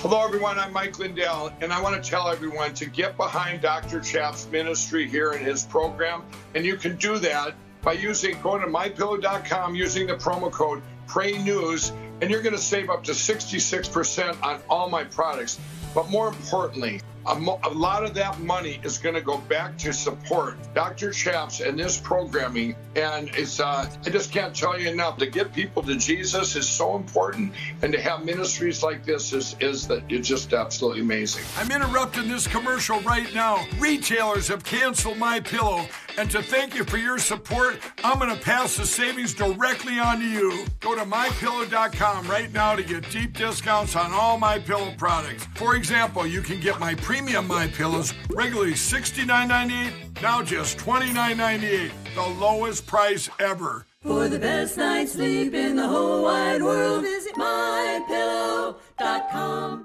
Hello, 0.02 0.24
everyone. 0.24 0.60
I'm 0.60 0.74
Mike 0.74 1.00
Lindell, 1.00 1.52
and 1.62 1.72
I 1.72 1.82
want 1.82 2.02
to 2.02 2.10
tell 2.10 2.30
everyone 2.30 2.74
to 2.76 2.86
get 2.86 3.16
behind 3.18 3.62
Dr. 3.62 4.00
Chaps' 4.02 4.48
ministry 4.52 5.08
here 5.08 5.34
in 5.34 5.44
his 5.44 5.64
program. 5.64 6.24
And 6.54 6.66
you 6.66 6.76
can 6.76 6.98
do 6.98 7.18
that 7.20 7.56
by 7.82 7.94
using 7.94 8.40
going 8.42 8.62
to 8.62 8.68
mypillow.com 8.68 9.76
using 9.76 10.08
the 10.08 10.16
promo 10.16 10.52
code 10.52 10.82
Pray 11.08 11.38
News, 11.38 11.92
and 12.22 12.30
you're 12.30 12.42
going 12.42 12.56
to 12.56 12.62
save 12.62 12.90
up 12.90 13.06
to 13.06 13.14
66% 13.14 14.44
on 14.44 14.62
all 14.70 14.90
my 14.90 15.06
products. 15.06 15.60
But 15.96 16.10
more 16.10 16.28
importantly, 16.28 17.02
a, 17.28 17.36
mo- 17.36 17.60
a 17.64 17.70
lot 17.70 18.04
of 18.04 18.14
that 18.16 18.40
money 18.40 18.80
is 18.84 18.98
going 18.98 19.16
to 19.16 19.22
go 19.22 19.38
back 19.38 19.78
to 19.80 19.94
support 19.94 20.58
Dr. 20.74 21.12
Chaps 21.12 21.60
and 21.60 21.78
this 21.78 21.98
programming. 21.98 22.76
And 22.96 23.30
it's 23.34 23.60
uh, 23.60 23.90
I 24.06 24.10
just 24.10 24.32
can't 24.32 24.56
tell 24.56 24.80
you 24.80 24.90
enough. 24.90 25.18
To 25.18 25.26
get 25.26 25.54
people 25.54 25.84
to 25.84 25.96
Jesus 25.96 26.56
is 26.56 26.68
so 26.68 26.96
important, 26.96 27.54
and 27.82 27.92
to 27.94 28.02
have 28.02 28.24
ministries 28.24 28.84
like 28.84 29.06
this 29.06 29.34
is 29.34 29.56
is 29.60 29.88
that 29.88 30.04
it's 30.10 30.28
just 30.28 30.54
absolutely 30.54 31.02
amazing. 31.02 31.44
I'm 31.58 31.72
interrupting 31.72 32.28
this 32.28 32.48
commercial 32.48 33.00
right 33.02 33.34
now. 33.34 33.66
Retailers 33.80 34.48
have 34.48 34.64
canceled 34.64 35.18
my 35.18 35.40
pillow, 35.40 35.86
and 36.18 36.30
to 36.32 36.42
thank 36.42 36.76
you 36.76 36.84
for 36.84 36.98
your 36.98 37.18
support, 37.18 37.80
I'm 38.04 38.20
going 38.20 38.36
to 38.36 38.42
pass 38.42 38.78
the 38.78 38.86
savings 38.86 39.34
directly 39.34 40.00
on 40.00 40.20
to 40.20 40.26
you. 40.26 40.66
Go 40.80 40.96
to 40.96 41.02
mypillow.com 41.02 42.28
right 42.28 42.52
now 42.54 42.76
to 42.76 42.84
get 42.84 43.10
deep 43.10 43.34
discounts 43.34 43.96
on 43.96 44.12
all 44.12 44.38
my 44.38 44.60
pillow 44.60 44.94
products. 44.98 45.46
For 45.56 45.76
example, 45.76 46.28
you 46.28 46.42
can 46.42 46.60
get 46.60 46.80
my 46.80 46.96
premium 46.96 47.48
My 47.48 47.68
Pillows, 47.68 48.14
regularly 48.30 48.74
$69.98, 48.74 50.22
now 50.22 50.44
just 50.44 50.78
$29.98, 50.78 51.92
the 52.14 52.40
lowest 52.40 52.86
price 52.86 53.30
ever. 53.40 53.87
For 54.04 54.30
the 54.30 54.38
best 54.38 54.78
night's 54.78 55.14
sleep 55.14 55.56
in 55.56 55.76
the 55.76 55.88
whole 55.88 56.22
wide 56.22 56.62
world, 56.62 57.02
visit 57.02 57.34
mypillow.com. 57.34 58.78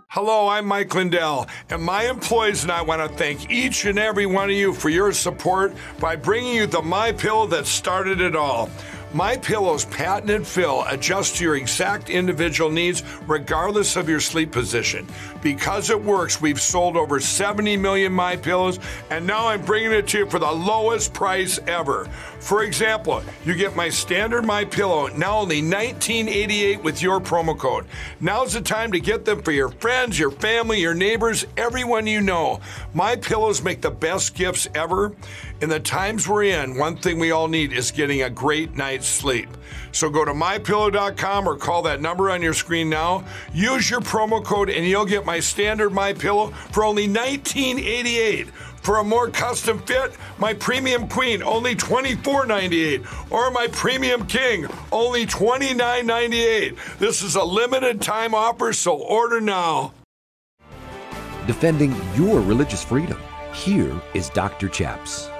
Hello, 0.08 0.48
I'm 0.48 0.66
Mike 0.66 0.94
Lindell, 0.94 1.48
and 1.70 1.82
my 1.82 2.10
employees 2.10 2.62
and 2.62 2.70
I 2.70 2.82
want 2.82 3.00
to 3.00 3.08
thank 3.16 3.50
each 3.50 3.86
and 3.86 3.98
every 3.98 4.26
one 4.26 4.50
of 4.50 4.56
you 4.56 4.74
for 4.74 4.90
your 4.90 5.12
support 5.12 5.72
by 5.98 6.16
bringing 6.16 6.54
you 6.54 6.66
the 6.66 6.82
My 6.82 7.12
Pillow 7.12 7.46
that 7.46 7.64
started 7.64 8.20
it 8.20 8.36
all. 8.36 8.68
My 9.14 9.36
Pillow's 9.36 9.84
patented 9.84 10.46
fill 10.46 10.84
adjusts 10.88 11.36
to 11.36 11.44
your 11.44 11.56
exact 11.56 12.08
individual 12.08 12.70
needs 12.70 13.02
regardless 13.26 13.94
of 13.96 14.08
your 14.08 14.20
sleep 14.20 14.52
position. 14.52 15.06
Because 15.42 15.90
it 15.90 16.02
works, 16.02 16.40
we've 16.40 16.60
sold 16.60 16.96
over 16.96 17.20
70 17.20 17.76
million 17.76 18.10
My 18.10 18.36
Pillows 18.36 18.78
and 19.10 19.26
now 19.26 19.48
I'm 19.48 19.62
bringing 19.66 19.92
it 19.92 20.08
to 20.08 20.20
you 20.20 20.30
for 20.30 20.38
the 20.38 20.50
lowest 20.50 21.12
price 21.12 21.58
ever. 21.66 22.08
For 22.42 22.64
example, 22.64 23.22
you 23.44 23.54
get 23.54 23.76
my 23.76 23.88
standard 23.88 24.44
My 24.44 24.64
Pillow 24.64 25.06
now 25.06 25.38
only 25.38 25.62
1988 25.62 26.82
with 26.82 27.00
your 27.00 27.20
promo 27.20 27.56
code. 27.56 27.86
Now's 28.20 28.52
the 28.52 28.60
time 28.60 28.90
to 28.92 29.00
get 29.00 29.24
them 29.24 29.42
for 29.42 29.52
your 29.52 29.68
friends, 29.68 30.18
your 30.18 30.32
family, 30.32 30.80
your 30.80 30.92
neighbors, 30.92 31.46
everyone 31.56 32.08
you 32.08 32.20
know. 32.20 32.60
My 32.94 33.14
Pillows 33.14 33.62
make 33.62 33.80
the 33.80 33.92
best 33.92 34.34
gifts 34.34 34.66
ever. 34.74 35.14
In 35.60 35.68
the 35.68 35.78
times 35.78 36.26
we're 36.28 36.42
in, 36.42 36.76
one 36.76 36.96
thing 36.96 37.20
we 37.20 37.30
all 37.30 37.46
need 37.46 37.72
is 37.72 37.92
getting 37.92 38.22
a 38.22 38.28
great 38.28 38.74
night's 38.76 39.06
sleep. 39.06 39.48
So 39.92 40.10
go 40.10 40.24
to 40.24 40.32
mypillow.com 40.32 41.48
or 41.48 41.56
call 41.56 41.82
that 41.82 42.00
number 42.00 42.28
on 42.28 42.42
your 42.42 42.54
screen 42.54 42.90
now. 42.90 43.24
Use 43.54 43.88
your 43.88 44.00
promo 44.00 44.44
code 44.44 44.68
and 44.68 44.84
you'll 44.84 45.06
get 45.06 45.24
my 45.24 45.38
standard 45.38 45.90
My 45.90 46.12
Pillow 46.12 46.48
for 46.72 46.84
only 46.84 47.06
$19.88. 47.06 48.48
For 48.82 48.98
a 48.98 49.04
more 49.04 49.30
custom 49.30 49.78
fit, 49.78 50.12
my 50.38 50.52
Premium 50.52 51.08
Queen 51.08 51.40
only 51.40 51.76
$24.98 51.76 53.30
or 53.30 53.52
my 53.52 53.68
Premium 53.68 54.26
King 54.26 54.66
only 54.90 55.24
$29.98. 55.24 56.98
This 56.98 57.22
is 57.22 57.36
a 57.36 57.44
limited 57.44 58.02
time 58.02 58.34
offer, 58.34 58.72
so 58.72 58.96
order 58.96 59.40
now. 59.40 59.94
Defending 61.46 61.94
your 62.16 62.40
religious 62.40 62.82
freedom. 62.82 63.20
Here 63.54 63.94
is 64.14 64.30
Dr. 64.30 64.68
Chaps. 64.68 65.30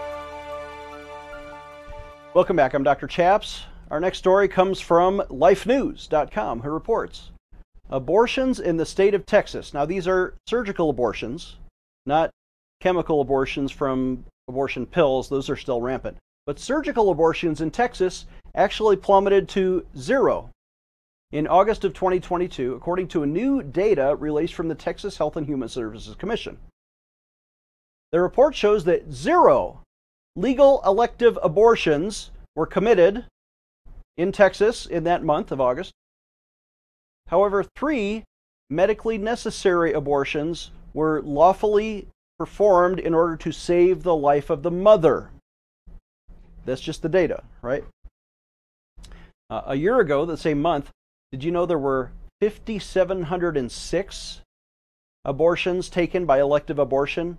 Welcome 2.35 2.55
back. 2.55 2.75
I'm 2.75 2.85
Dr. 2.85 3.09
Chaps. 3.09 3.65
Our 3.91 3.99
next 3.99 4.19
story 4.19 4.47
comes 4.47 4.79
from 4.79 5.19
lifenews.com, 5.31 6.61
who 6.61 6.71
reports 6.71 7.33
abortions 7.91 8.61
in 8.61 8.77
the 8.77 8.87
state 8.87 9.15
of 9.15 9.27
Texas. 9.27 9.75
Now, 9.75 9.85
these 9.85 10.07
are 10.07 10.35
surgical 10.47 10.91
abortions, 10.91 11.57
not 12.07 12.31
chemical 12.83 13.21
abortions 13.21 13.71
from 13.71 14.25
abortion 14.49 14.85
pills. 14.85 15.29
Those 15.29 15.49
are 15.49 15.57
still 15.57 15.81
rampant. 15.81 16.17
But 16.47 16.59
surgical 16.59 17.11
abortions 17.11 17.61
in 17.61 17.71
Texas 17.71 18.27
actually 18.57 18.97
plummeted 18.97 19.49
to 19.51 19.87
zero 19.97 20.51
in 21.31 21.47
August 21.47 21.85
of 21.85 21.95
2022, 21.95 22.75
according 22.75 23.07
to 23.09 23.23
a 23.23 23.27
new 23.27 23.63
data 23.63 24.17
released 24.17 24.55
from 24.55 24.67
the 24.67 24.75
Texas 24.75 25.17
Health 25.17 25.37
and 25.37 25.47
Human 25.47 25.69
Services 25.69 26.17
Commission. 26.17 26.59
The 28.11 28.21
report 28.21 28.55
shows 28.55 28.85
that 28.85 29.13
zero 29.13 29.81
legal 30.35 30.83
elective 30.85 31.39
abortions 31.41 32.33
were 32.57 32.67
committed 32.67 33.25
in 34.17 34.33
Texas 34.33 34.87
in 34.87 35.05
that 35.05 35.23
month 35.23 35.53
of 35.53 35.61
August. 35.61 35.93
However, 37.29 37.65
three 37.77 38.25
medically 38.69 39.19
necessary 39.19 39.93
abortions 39.93 40.73
were 40.93 41.23
lawfully 41.23 42.09
performed 42.43 42.99
in 42.99 43.15
order 43.15 43.37
to 43.37 43.53
save 43.53 44.03
the 44.03 44.17
life 44.17 44.51
of 44.51 44.65
the 44.65 44.71
mother. 44.71 45.31
That's 46.65 46.81
just 46.81 47.01
the 47.01 47.09
data, 47.09 47.45
right? 47.63 47.85
Uh, 49.49 49.63
a 49.67 49.77
year 49.77 50.01
ago, 50.01 50.27
the 50.27 50.37
same 50.37 50.61
month, 50.61 50.91
did 51.31 51.45
you 51.45 51.53
know 51.53 51.67
there 51.67 51.79
were 51.79 52.11
5,706 52.41 54.41
abortions 55.25 55.89
taken 55.89 56.27
by 56.27 56.41
elective 56.41 56.81
abortion 56.81 57.39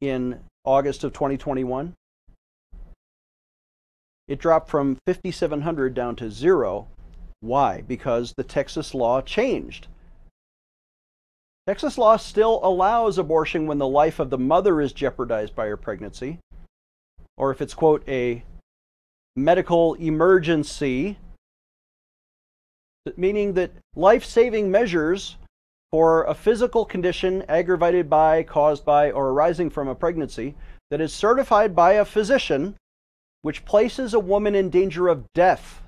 in 0.00 0.40
August 0.64 1.04
of 1.04 1.12
2021? 1.12 1.94
It 4.26 4.40
dropped 4.40 4.68
from 4.68 4.98
5,700 5.06 5.94
down 5.94 6.16
to 6.16 6.28
zero. 6.28 6.88
Why? 7.38 7.82
Because 7.82 8.34
the 8.36 8.42
Texas 8.42 8.94
law 8.94 9.20
changed. 9.20 9.86
Texas 11.66 11.96
law 11.96 12.16
still 12.16 12.60
allows 12.62 13.16
abortion 13.16 13.66
when 13.66 13.78
the 13.78 13.88
life 13.88 14.18
of 14.18 14.28
the 14.28 14.38
mother 14.38 14.82
is 14.82 14.92
jeopardized 14.92 15.54
by 15.54 15.66
her 15.66 15.78
pregnancy, 15.78 16.38
or 17.38 17.50
if 17.50 17.62
it's, 17.62 17.72
quote, 17.72 18.06
a 18.06 18.44
medical 19.34 19.94
emergency, 19.94 21.16
meaning 23.16 23.54
that 23.54 23.72
life 23.96 24.24
saving 24.24 24.70
measures 24.70 25.36
for 25.90 26.24
a 26.24 26.34
physical 26.34 26.84
condition 26.84 27.42
aggravated 27.48 28.10
by, 28.10 28.42
caused 28.42 28.84
by, 28.84 29.10
or 29.10 29.30
arising 29.30 29.70
from 29.70 29.88
a 29.88 29.94
pregnancy 29.94 30.54
that 30.90 31.00
is 31.00 31.14
certified 31.14 31.74
by 31.74 31.94
a 31.94 32.04
physician 32.04 32.74
which 33.40 33.64
places 33.64 34.12
a 34.12 34.20
woman 34.20 34.54
in 34.54 34.68
danger 34.68 35.08
of 35.08 35.24
death 35.34 35.80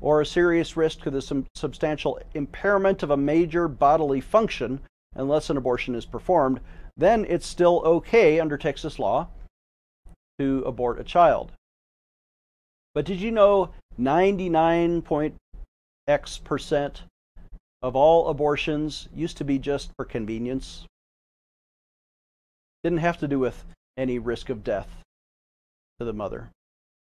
or 0.00 0.20
a 0.20 0.26
serious 0.26 0.76
risk 0.76 1.02
to 1.02 1.10
the 1.10 1.44
substantial 1.54 2.20
impairment 2.34 3.02
of 3.02 3.10
a 3.10 3.16
major 3.16 3.68
bodily 3.68 4.20
function 4.20 4.80
unless 5.14 5.50
an 5.50 5.56
abortion 5.56 5.94
is 5.94 6.06
performed, 6.06 6.60
then 6.96 7.24
it's 7.28 7.46
still 7.46 7.82
okay 7.84 8.40
under 8.40 8.56
Texas 8.56 8.98
law 8.98 9.28
to 10.38 10.62
abort 10.66 11.00
a 11.00 11.04
child. 11.04 11.52
But 12.94 13.04
did 13.04 13.20
you 13.20 13.30
know 13.30 13.70
99.x 14.00 16.38
percent 16.38 17.02
of 17.82 17.96
all 17.96 18.28
abortions 18.28 19.08
used 19.14 19.36
to 19.38 19.44
be 19.44 19.58
just 19.58 19.90
for 19.96 20.04
convenience? 20.04 20.86
Didn't 22.82 22.98
have 22.98 23.18
to 23.18 23.28
do 23.28 23.38
with 23.38 23.64
any 23.96 24.18
risk 24.18 24.48
of 24.48 24.64
death 24.64 24.88
to 25.98 26.04
the 26.04 26.12
mother. 26.12 26.50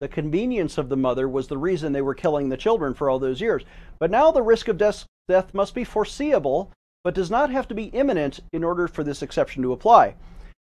The 0.04 0.08
convenience 0.08 0.76
of 0.76 0.90
the 0.90 0.98
mother 0.98 1.26
was 1.30 1.48
the 1.48 1.56
reason 1.56 1.90
they 1.94 2.02
were 2.02 2.14
killing 2.14 2.50
the 2.50 2.58
children 2.58 2.92
for 2.92 3.08
all 3.08 3.18
those 3.18 3.40
years. 3.40 3.64
But 3.98 4.10
now 4.10 4.30
the 4.30 4.42
risk 4.42 4.68
of 4.68 4.76
death, 4.76 5.06
death 5.28 5.54
must 5.54 5.74
be 5.74 5.82
foreseeable 5.82 6.70
but 7.02 7.14
does 7.14 7.30
not 7.30 7.48
have 7.48 7.66
to 7.68 7.74
be 7.74 7.84
imminent 7.84 8.40
in 8.52 8.62
order 8.62 8.86
for 8.86 9.02
this 9.02 9.22
exception 9.22 9.62
to 9.62 9.72
apply. 9.72 10.14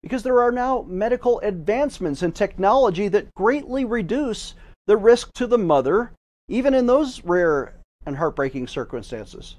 Because 0.03 0.25
there 0.25 0.43
are 0.43 0.51
now 0.51 0.85
medical 0.89 1.39
advancements 1.39 2.25
in 2.25 2.33
technology 2.33 3.07
that 3.07 3.33
greatly 3.35 3.85
reduce 3.85 4.55
the 4.89 4.97
risk 4.97 5.33
to 5.35 5.47
the 5.47 5.57
mother, 5.57 6.11
even 6.49 6.75
in 6.75 6.87
those 6.87 7.23
rare 7.23 7.75
and 8.07 8.17
heartbreaking 8.17 8.67
circumstances. 8.67 9.55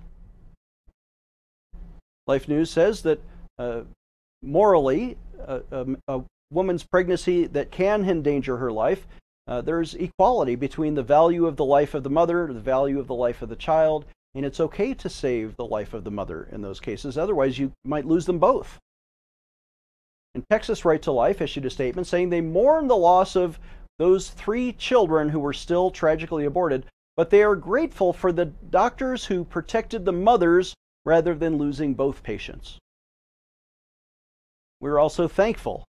Life 2.28 2.50
News 2.50 2.70
says 2.70 3.02
that 3.04 3.22
uh, 3.58 3.84
morally, 4.42 5.18
a, 5.40 5.62
a, 5.72 5.86
a, 6.10 6.24
woman's 6.52 6.84
pregnancy 6.84 7.46
that 7.46 7.72
can 7.72 8.10
endanger 8.10 8.58
her 8.58 8.74
life, 8.74 9.08
uh, 9.50 9.62
there's 9.62 9.96
equality 9.96 10.56
between 10.56 10.94
the 10.94 11.02
value 11.02 11.48
of 11.48 11.58
the 11.58 11.66
life 11.66 11.96
of 11.96 12.04
the 12.04 12.10
mother, 12.10 12.54
the 12.54 12.60
value 12.60 13.00
of 13.00 13.08
the 13.08 13.16
life 13.16 13.42
of 13.42 13.50
the 13.50 13.56
child, 13.56 14.06
and 14.36 14.46
it's 14.46 14.60
okay 14.60 14.94
to 14.94 15.10
save 15.10 15.56
the 15.56 15.66
life 15.66 15.96
of 15.96 16.04
the 16.04 16.12
mother 16.12 16.48
in 16.52 16.62
those 16.62 16.80
cases. 16.80 17.18
Otherwise, 17.18 17.58
you 17.58 17.72
might 17.84 18.06
lose 18.06 18.28
them 18.28 18.38
both. 18.38 18.78
And 20.36 20.44
Texas 20.52 20.86
Right 20.86 21.02
to 21.02 21.12
Life 21.12 21.42
issued 21.42 21.66
a 21.66 21.72
statement 21.72 22.06
saying 22.06 22.30
they 22.30 22.42
mourn 22.42 22.88
the 22.88 22.96
loss 22.96 23.36
of 23.36 23.60
those 23.98 24.30
three 24.30 24.72
children 24.74 25.30
who 25.30 25.40
were 25.40 25.52
still 25.52 25.90
tragically 25.90 26.46
aborted, 26.46 26.86
but 27.18 27.32
they 27.32 27.42
are 27.42 27.56
grateful 27.56 28.14
for 28.14 28.32
the 28.32 28.46
doctors 28.46 29.26
who 29.26 29.44
protected 29.44 30.06
the 30.06 30.12
mothers 30.12 30.76
rather 31.06 31.34
than 31.34 31.58
losing 31.58 31.96
both 31.96 32.22
patients. 32.22 32.78
We're 34.80 35.00
also 35.00 35.28
thankful 35.28 35.86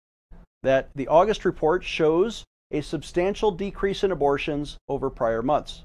that 0.62 0.90
the 0.94 1.09
August 1.09 1.44
report 1.44 1.83
shows 1.83 2.44
a 2.70 2.81
substantial 2.83 3.50
decrease 3.50 4.04
in 4.04 4.12
abortions 4.12 4.78
over 4.88 5.11
prior 5.11 5.42
months. 5.42 5.85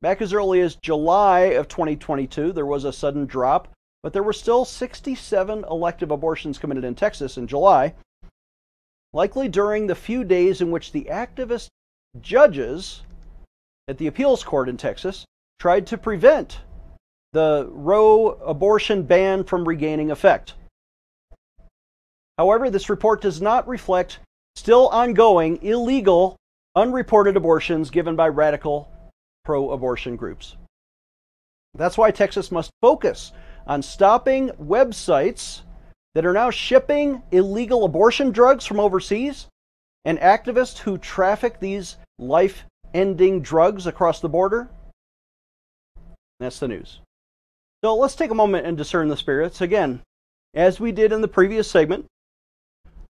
Back 0.00 0.20
as 0.20 0.32
early 0.32 0.60
as 0.60 0.74
July 0.76 1.40
of 1.40 1.68
2022, 1.68 2.52
there 2.52 2.66
was 2.66 2.84
a 2.84 2.92
sudden 2.92 3.26
drop, 3.26 3.68
but 4.02 4.12
there 4.12 4.22
were 4.22 4.32
still 4.32 4.64
67 4.64 5.64
elective 5.70 6.10
abortions 6.10 6.58
committed 6.58 6.84
in 6.84 6.96
Texas 6.96 7.36
in 7.36 7.46
July, 7.46 7.94
likely 9.12 9.48
during 9.48 9.86
the 9.86 9.94
few 9.94 10.24
days 10.24 10.60
in 10.60 10.72
which 10.72 10.90
the 10.90 11.06
activist 11.10 11.68
judges 12.20 13.02
at 13.86 13.98
the 13.98 14.08
appeals 14.08 14.42
court 14.42 14.68
in 14.68 14.76
Texas 14.76 15.24
tried 15.60 15.86
to 15.86 15.96
prevent 15.96 16.60
the 17.32 17.68
Roe 17.70 18.30
abortion 18.44 19.04
ban 19.04 19.44
from 19.44 19.66
regaining 19.66 20.10
effect. 20.10 20.54
However, 22.38 22.70
this 22.70 22.90
report 22.90 23.20
does 23.20 23.40
not 23.40 23.68
reflect 23.68 24.18
still 24.56 24.88
ongoing 24.88 25.62
illegal, 25.62 26.36
unreported 26.76 27.36
abortions 27.36 27.90
given 27.90 28.16
by 28.16 28.28
radical 28.28 28.90
pro 29.44 29.70
abortion 29.70 30.16
groups. 30.16 30.56
That's 31.74 31.98
why 31.98 32.10
Texas 32.10 32.52
must 32.52 32.70
focus 32.80 33.32
on 33.66 33.82
stopping 33.82 34.50
websites 34.50 35.62
that 36.14 36.26
are 36.26 36.32
now 36.32 36.50
shipping 36.50 37.22
illegal 37.30 37.84
abortion 37.84 38.30
drugs 38.30 38.66
from 38.66 38.78
overseas 38.78 39.46
and 40.04 40.18
activists 40.18 40.78
who 40.78 40.98
traffic 40.98 41.58
these 41.60 41.96
life 42.18 42.64
ending 42.92 43.40
drugs 43.40 43.86
across 43.86 44.20
the 44.20 44.28
border. 44.28 44.68
That's 46.40 46.58
the 46.58 46.68
news. 46.68 47.00
So 47.82 47.94
let's 47.94 48.16
take 48.16 48.30
a 48.30 48.34
moment 48.34 48.66
and 48.66 48.76
discern 48.76 49.08
the 49.08 49.16
spirits. 49.16 49.60
Again, 49.60 50.02
as 50.54 50.78
we 50.78 50.92
did 50.92 51.12
in 51.12 51.20
the 51.20 51.28
previous 51.28 51.70
segment, 51.70 52.06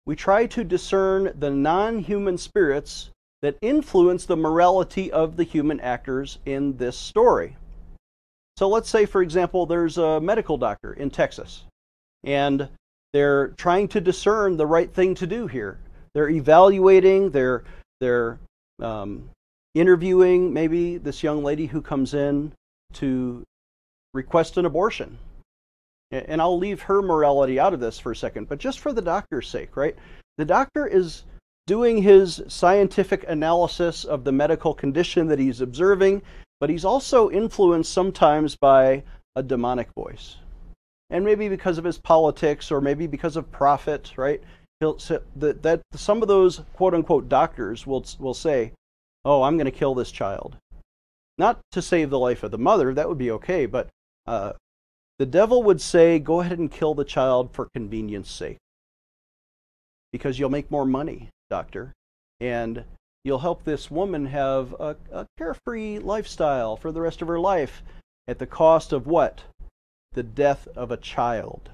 we 0.07 0.17
try 0.17 0.47
to 0.47 0.65
discern 0.65 1.33
the 1.39 1.51
non 1.51 1.99
human 1.99 2.37
spirits 2.37 3.11
that 3.43 3.59
influence 3.61 4.25
the 4.25 4.37
morality 4.37 5.11
of 5.11 5.37
the 5.37 5.45
human 5.45 5.81
actors 5.81 6.39
in 6.47 6.77
this 6.77 6.97
story. 6.97 7.57
So 8.57 8.69
let's 8.69 8.89
say, 8.89 9.07
for 9.07 9.23
example, 9.23 9.67
there's 9.67 9.99
a 9.99 10.21
medical 10.21 10.57
doctor 10.57 10.93
in 10.93 11.11
Texas, 11.11 11.65
and 12.23 12.69
they're 13.13 13.49
trying 13.49 13.89
to 13.89 14.01
discern 14.01 14.57
the 14.57 14.67
right 14.67 14.93
thing 14.93 15.15
to 15.17 15.27
do 15.27 15.47
here. 15.47 15.79
They're 16.15 16.31
evaluating, 16.31 17.31
they're, 17.31 17.65
they're 18.01 18.39
um, 18.81 19.29
interviewing 19.75 20.53
maybe 20.53 20.99
this 20.99 21.23
young 21.23 21.43
lady 21.43 21.67
who 21.67 21.81
comes 21.81 22.15
in 22.15 22.53
to 22.95 23.43
request 24.15 24.57
an 24.59 24.67
abortion. 24.67 25.19
And 26.13 26.43
I'll 26.43 26.59
leave 26.59 26.83
her 26.83 27.01
morality 27.01 27.59
out 27.59 27.73
of 27.73 27.81
this 27.81 27.99
for 27.99 28.13
a 28.13 28.17
second, 28.17 28.49
but 28.49 28.59
just 28.59 28.81
for 28.81 28.93
the 28.93 29.01
doctor's 29.01 29.49
sake, 29.49 29.77
right? 29.77 29.97
The 30.37 30.45
doctor 30.45 30.87
is 30.87 31.25
doing 31.67 32.03
his 32.03 32.43
scientific 32.49 33.25
analysis 33.29 34.05
of 34.05 34.25
the 34.25 34.33
medical 34.33 34.75
condition 34.75 35.29
that 35.29 35.39
he's 35.39 35.61
observing, 35.61 36.23
but 36.61 36.71
he's 36.71 36.85
also 36.85 37.31
influenced 37.31 37.93
sometimes 37.93 38.57
by 38.57 39.05
a 39.37 39.43
demonic 39.43 39.89
voice. 39.95 40.37
And 41.09 41.25
maybe 41.25 41.49
because 41.49 41.79
of 41.79 41.85
his 41.85 41.99
politics 41.99 42.71
or 42.71 42.81
maybe 42.81 43.07
because 43.07 43.37
of 43.37 43.51
profit, 43.51 44.13
right? 44.17 44.43
He'll, 44.81 44.99
that, 45.37 45.63
that 45.63 45.81
some 45.95 46.21
of 46.23 46.29
those 46.29 46.63
quote 46.75 46.95
unquote 46.95 47.29
doctors 47.29 47.87
will, 47.87 48.05
will 48.19 48.35
say, 48.35 48.73
oh, 49.25 49.43
I'm 49.43 49.57
going 49.57 49.67
to 49.67 49.71
kill 49.71 49.95
this 49.95 50.11
child. 50.11 50.57
Not 51.39 51.61
to 51.73 51.81
save 51.81 52.11
the 52.11 52.19
life 52.19 52.43
of 52.43 52.51
the 52.51 52.59
mother, 52.59 52.93
that 52.93 53.09
would 53.09 53.19
be 53.19 53.31
okay, 53.31 53.67
but 53.67 53.89
uh, 54.27 54.53
the 55.23 55.27
devil 55.27 55.63
would 55.63 55.81
say, 55.81 56.19
go 56.19 56.41
ahead 56.41 56.59
and 56.59 56.69
kill 56.69 56.95
the 56.95 57.05
child 57.05 57.53
for 57.53 57.69
convenience 57.73 58.29
sake. 58.29 58.57
Because 60.13 60.37
you'll 60.37 60.51
make 60.51 60.69
more 60.69 60.85
money, 60.85 61.29
doctor, 61.49 61.93
and 62.41 62.83
you'll 63.23 63.39
help 63.39 63.63
this 63.63 63.89
woman 63.89 64.27
have 64.27 64.73
a, 64.81 64.97
a 65.13 65.27
carefree 65.39 66.01
lifestyle 66.01 66.77
for 66.77 66.91
the 66.91 67.01
rest 67.01 67.23
of 67.23 67.29
her 67.29 67.39
life 67.39 67.85
at 68.27 68.41
the 68.41 68.49
cost 68.49 68.93
of 68.93 69.07
what? 69.07 69.45
The 70.11 70.25
death 70.25 70.67
of 70.75 70.91
a 70.91 70.97
child. 70.97 71.71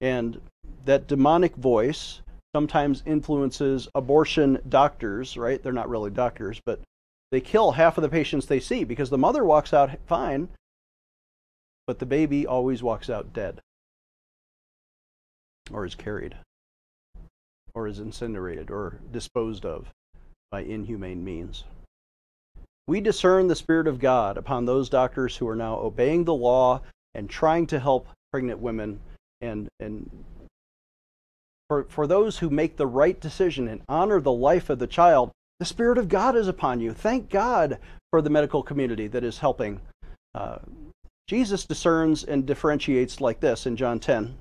And 0.00 0.40
that 0.86 1.06
demonic 1.06 1.54
voice 1.54 2.22
sometimes 2.54 3.02
influences 3.04 3.88
abortion 3.94 4.58
doctors, 4.70 5.36
right? 5.36 5.62
They're 5.62 5.72
not 5.74 5.90
really 5.90 6.10
doctors, 6.10 6.62
but 6.64 6.80
they 7.30 7.42
kill 7.42 7.72
half 7.72 7.98
of 7.98 8.02
the 8.02 8.08
patients 8.08 8.46
they 8.46 8.58
see 8.58 8.84
because 8.84 9.10
the 9.10 9.18
mother 9.18 9.44
walks 9.44 9.74
out 9.74 9.90
fine, 10.06 10.48
but 11.88 11.98
the 12.00 12.06
baby 12.06 12.46
always 12.46 12.82
walks 12.82 13.08
out 13.08 13.32
dead 13.32 13.62
or 15.72 15.86
is 15.86 15.94
carried 15.94 16.36
or 17.74 17.88
is 17.88 17.98
incinerated 17.98 18.70
or 18.70 19.00
disposed 19.10 19.64
of 19.64 19.88
by 20.50 20.60
inhumane 20.60 21.24
means. 21.24 21.64
We 22.86 23.00
discern 23.00 23.48
the 23.48 23.56
Spirit 23.56 23.86
of 23.86 24.00
God 24.00 24.36
upon 24.36 24.66
those 24.66 24.90
doctors 24.90 25.38
who 25.38 25.48
are 25.48 25.56
now 25.56 25.78
obeying 25.78 26.24
the 26.24 26.34
law 26.34 26.82
and 27.14 27.28
trying 27.28 27.66
to 27.68 27.80
help 27.80 28.06
pregnant 28.32 28.60
women 28.60 29.00
and, 29.40 29.70
and 29.80 30.10
for, 31.68 31.84
for 31.84 32.06
those 32.06 32.38
who 32.38 32.50
make 32.50 32.76
the 32.76 32.86
right 32.86 33.18
decision 33.18 33.66
and 33.66 33.80
honor 33.88 34.20
the 34.20 34.30
life 34.30 34.68
of 34.68 34.78
the 34.78 34.86
child, 34.86 35.30
the 35.58 35.64
Spirit 35.64 35.96
of 35.96 36.10
God 36.10 36.36
is 36.36 36.48
upon 36.48 36.80
you. 36.80 36.92
Thank 36.92 37.30
God 37.30 37.78
for 38.10 38.20
the 38.20 38.30
medical 38.30 38.62
community 38.62 39.06
that 39.06 39.24
is 39.24 39.38
helping. 39.38 39.80
Uh, 40.34 40.58
Jesus 41.28 41.66
discerns 41.66 42.24
and 42.24 42.46
differentiates 42.46 43.20
like 43.20 43.40
this 43.40 43.66
in 43.66 43.76
John 43.76 44.00
10. 44.00 44.38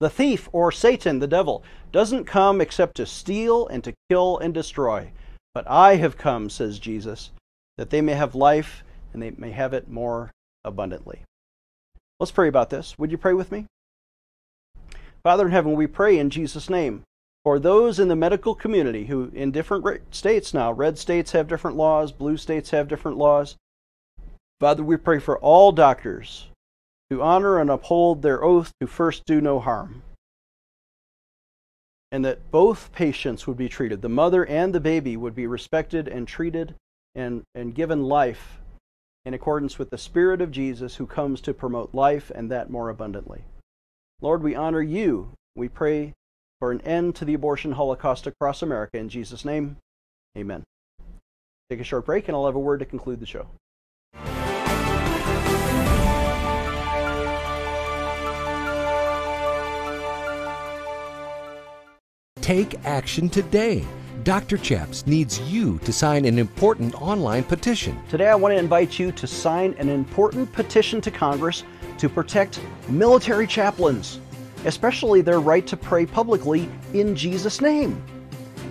The 0.00 0.08
thief, 0.08 0.48
or 0.52 0.70
Satan, 0.70 1.18
the 1.18 1.26
devil, 1.26 1.64
doesn't 1.90 2.24
come 2.24 2.60
except 2.60 2.96
to 2.96 3.06
steal 3.06 3.66
and 3.66 3.82
to 3.82 3.92
kill 4.08 4.38
and 4.38 4.54
destroy. 4.54 5.10
But 5.52 5.68
I 5.68 5.96
have 5.96 6.16
come, 6.16 6.48
says 6.48 6.78
Jesus, 6.78 7.32
that 7.76 7.90
they 7.90 8.00
may 8.00 8.12
have 8.12 8.36
life 8.36 8.84
and 9.12 9.20
they 9.20 9.32
may 9.32 9.50
have 9.50 9.74
it 9.74 9.88
more 9.88 10.30
abundantly. 10.64 11.22
Let's 12.20 12.30
pray 12.30 12.46
about 12.46 12.70
this. 12.70 12.96
Would 12.96 13.10
you 13.10 13.18
pray 13.18 13.32
with 13.32 13.50
me? 13.50 13.66
Father 15.24 15.46
in 15.46 15.52
heaven, 15.52 15.72
we 15.72 15.88
pray 15.88 16.16
in 16.16 16.30
Jesus' 16.30 16.70
name 16.70 17.02
for 17.42 17.58
those 17.58 17.98
in 17.98 18.06
the 18.06 18.14
medical 18.14 18.54
community 18.54 19.06
who, 19.06 19.32
in 19.34 19.50
different 19.50 19.84
states 20.14 20.54
now, 20.54 20.70
red 20.70 20.98
states 20.98 21.32
have 21.32 21.48
different 21.48 21.76
laws, 21.76 22.12
blue 22.12 22.36
states 22.36 22.70
have 22.70 22.86
different 22.86 23.16
laws. 23.16 23.56
Father, 24.60 24.82
we 24.82 24.96
pray 24.96 25.18
for 25.18 25.38
all 25.38 25.72
doctors 25.72 26.48
to 27.10 27.22
honor 27.22 27.58
and 27.58 27.70
uphold 27.70 28.22
their 28.22 28.42
oath 28.42 28.72
to 28.80 28.86
first 28.86 29.24
do 29.24 29.40
no 29.40 29.60
harm. 29.60 30.02
And 32.10 32.24
that 32.24 32.50
both 32.50 32.92
patients 32.92 33.46
would 33.46 33.56
be 33.56 33.68
treated, 33.68 34.02
the 34.02 34.08
mother 34.08 34.44
and 34.44 34.74
the 34.74 34.80
baby 34.80 35.16
would 35.16 35.34
be 35.34 35.46
respected 35.46 36.08
and 36.08 36.26
treated 36.26 36.74
and, 37.14 37.42
and 37.54 37.74
given 37.74 38.02
life 38.02 38.58
in 39.24 39.34
accordance 39.34 39.78
with 39.78 39.90
the 39.90 39.98
Spirit 39.98 40.40
of 40.40 40.50
Jesus 40.50 40.96
who 40.96 41.06
comes 41.06 41.40
to 41.42 41.52
promote 41.52 41.94
life 41.94 42.32
and 42.34 42.50
that 42.50 42.70
more 42.70 42.88
abundantly. 42.88 43.44
Lord, 44.20 44.42
we 44.42 44.54
honor 44.54 44.82
you. 44.82 45.32
We 45.54 45.68
pray 45.68 46.14
for 46.58 46.72
an 46.72 46.80
end 46.80 47.14
to 47.16 47.24
the 47.24 47.34
abortion 47.34 47.72
holocaust 47.72 48.26
across 48.26 48.62
America. 48.62 48.98
In 48.98 49.08
Jesus' 49.08 49.44
name, 49.44 49.76
amen. 50.36 50.64
Take 51.70 51.80
a 51.80 51.84
short 51.84 52.06
break, 52.06 52.26
and 52.26 52.34
I'll 52.34 52.46
have 52.46 52.54
a 52.54 52.60
word 52.60 52.80
to 52.80 52.86
conclude 52.86 53.20
the 53.20 53.26
show. 53.26 53.48
Take 62.48 62.82
action 62.86 63.28
today. 63.28 63.84
Dr. 64.22 64.56
Chaps 64.56 65.06
needs 65.06 65.38
you 65.38 65.78
to 65.80 65.92
sign 65.92 66.24
an 66.24 66.38
important 66.38 66.94
online 66.94 67.44
petition. 67.44 68.00
Today, 68.08 68.28
I 68.28 68.36
want 68.36 68.54
to 68.54 68.58
invite 68.58 68.98
you 68.98 69.12
to 69.12 69.26
sign 69.26 69.74
an 69.76 69.90
important 69.90 70.50
petition 70.54 71.02
to 71.02 71.10
Congress 71.10 71.64
to 71.98 72.08
protect 72.08 72.58
military 72.88 73.46
chaplains, 73.46 74.18
especially 74.64 75.20
their 75.20 75.40
right 75.40 75.66
to 75.66 75.76
pray 75.76 76.06
publicly 76.06 76.70
in 76.94 77.14
Jesus' 77.14 77.60
name. 77.60 78.02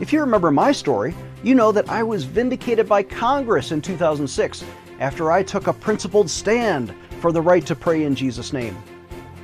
If 0.02 0.12
you 0.12 0.22
remember 0.22 0.50
my 0.50 0.72
story, 0.72 1.14
you 1.44 1.54
know 1.54 1.72
that 1.72 1.88
I 1.88 2.02
was 2.02 2.24
vindicated 2.24 2.90
by 2.90 3.04
Congress 3.04 3.72
in 3.72 3.84
2006 3.84 4.64
after 5.00 5.32
I 5.32 5.44
took 5.44 5.68
a 5.68 5.74
principled 5.74 6.32
stand 6.32 6.96
for 7.22 7.32
the 7.32 7.44
right 7.44 7.64
to 7.68 7.76
pray 7.76 8.06
in 8.06 8.16
Jesus' 8.16 8.54
name. 8.54 8.76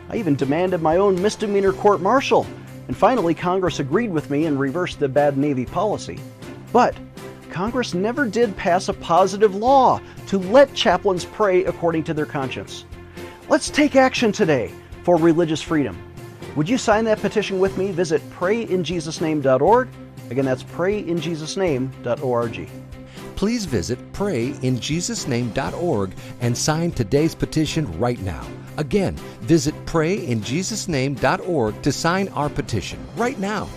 I 0.10 0.18
even 0.18 0.36
demanded 0.36 0.82
my 0.82 0.98
own 0.98 1.22
misdemeanor 1.22 1.72
court 1.72 2.02
martial, 2.02 2.48
and 2.88 2.98
finally 2.98 3.34
Congress 3.34 3.80
agreed 3.80 4.12
with 4.12 4.30
me 4.30 4.46
and 4.46 4.60
reversed 4.60 5.00
the 5.00 5.10
bad 5.10 5.38
Navy 5.38 5.66
policy. 5.66 6.20
But 6.72 6.96
Congress 7.50 7.94
never 7.94 8.26
did 8.26 8.58
pass 8.58 8.90
a 8.90 8.94
positive 8.94 9.56
law 9.56 10.02
to 10.28 10.40
let 10.40 10.74
chaplains 10.74 11.26
pray 11.26 11.64
according 11.66 12.04
to 12.06 12.14
their 12.14 12.26
conscience. 12.26 12.86
Let's 13.48 13.70
take 13.70 13.96
action 13.96 14.32
today 14.32 14.72
for 15.04 15.18
religious 15.18 15.62
freedom. 15.62 15.98
Would 16.56 16.70
you 16.70 16.78
sign 16.78 17.06
that 17.06 17.20
petition 17.20 17.60
with 17.60 17.78
me? 17.78 17.92
Visit 17.92 18.22
prayinjesusname.org. 18.32 19.90
Again, 20.30 20.46
that's 20.46 20.64
prayinjesusname.org. 20.64 22.70
Please 23.36 23.66
visit 23.66 24.14
prayinjesusname.org 24.14 26.12
and 26.42 26.58
sign 26.58 26.92
today's 26.92 27.36
petition 27.36 28.00
right 28.00 28.20
now. 28.22 28.48
Again, 28.78 29.16
visit 29.42 29.74
prayinjesusname.org 29.86 31.82
to 31.82 31.92
sign 31.92 32.28
our 32.30 32.50
petition 32.50 33.00
right 33.16 33.40
now. 33.40 33.68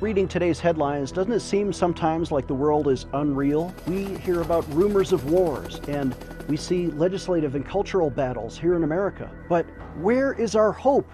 Reading 0.00 0.26
today's 0.26 0.58
headlines, 0.58 1.12
doesn't 1.12 1.32
it 1.32 1.40
seem 1.40 1.74
sometimes 1.74 2.32
like 2.32 2.46
the 2.46 2.54
world 2.54 2.88
is 2.88 3.04
unreal? 3.12 3.74
We 3.86 4.04
hear 4.16 4.40
about 4.40 4.64
rumors 4.72 5.12
of 5.12 5.30
wars 5.30 5.78
and 5.88 6.16
we 6.48 6.56
see 6.56 6.86
legislative 6.86 7.54
and 7.54 7.66
cultural 7.66 8.08
battles 8.08 8.58
here 8.58 8.76
in 8.76 8.82
America. 8.82 9.30
But 9.46 9.66
where 9.98 10.32
is 10.32 10.56
our 10.56 10.72
hope? 10.72 11.10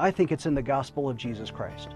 I 0.00 0.10
think 0.10 0.32
it's 0.32 0.44
in 0.44 0.54
the 0.54 0.62
gospel 0.62 1.08
of 1.08 1.16
Jesus 1.16 1.52
Christ. 1.52 1.90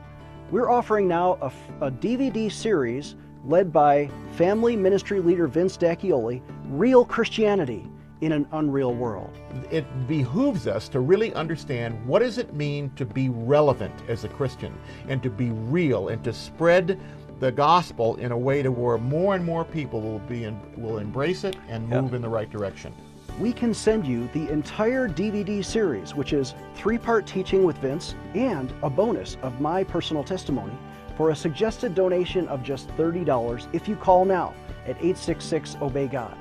We're 0.52 0.70
offering 0.70 1.08
now 1.08 1.36
a, 1.42 1.52
a 1.86 1.90
DVD 1.90 2.50
series 2.50 3.16
led 3.44 3.72
by 3.72 4.08
family 4.36 4.76
ministry 4.76 5.18
leader 5.18 5.48
Vince 5.48 5.76
D'Acchioli, 5.76 6.42
Real 6.66 7.04
Christianity 7.04 7.88
in 8.20 8.32
an 8.32 8.46
Unreal 8.52 8.94
World. 8.94 9.36
It 9.70 9.86
behooves 10.06 10.66
us 10.66 10.88
to 10.90 11.00
really 11.00 11.32
understand 11.34 12.04
what 12.06 12.20
does 12.20 12.38
it 12.38 12.54
mean 12.54 12.90
to 12.96 13.04
be 13.04 13.28
relevant 13.28 13.94
as 14.08 14.24
a 14.24 14.28
Christian 14.28 14.76
and 15.08 15.22
to 15.22 15.30
be 15.30 15.50
real 15.50 16.08
and 16.08 16.22
to 16.24 16.32
spread 16.32 17.00
the 17.40 17.50
gospel 17.50 18.16
in 18.16 18.32
a 18.32 18.38
way 18.38 18.62
to 18.62 18.70
where 18.70 18.98
more 18.98 19.34
and 19.34 19.44
more 19.44 19.64
people 19.64 20.00
will 20.00 20.18
be 20.20 20.44
in, 20.44 20.60
will 20.76 20.98
embrace 20.98 21.44
it 21.44 21.56
and 21.68 21.88
move 21.88 22.12
in 22.12 22.20
the 22.20 22.28
right 22.28 22.50
direction. 22.50 22.92
We 23.38 23.54
can 23.54 23.72
send 23.72 24.06
you 24.06 24.28
the 24.34 24.50
entire 24.50 25.08
DVD 25.08 25.64
series, 25.64 26.14
which 26.14 26.34
is 26.34 26.54
three-part 26.74 27.26
teaching 27.26 27.64
with 27.64 27.78
Vince 27.78 28.14
and 28.34 28.70
a 28.82 28.90
bonus 28.90 29.38
of 29.40 29.60
my 29.60 29.82
personal 29.82 30.22
testimony 30.22 30.76
for 31.16 31.30
a 31.30 31.36
suggested 31.36 31.94
donation 31.94 32.46
of 32.48 32.62
just 32.62 32.88
$30 32.96 33.68
if 33.72 33.88
you 33.88 33.96
call 33.96 34.26
now 34.26 34.54
at 34.84 34.96
866 34.96 35.76
Obey 35.80 36.08
God. 36.08 36.36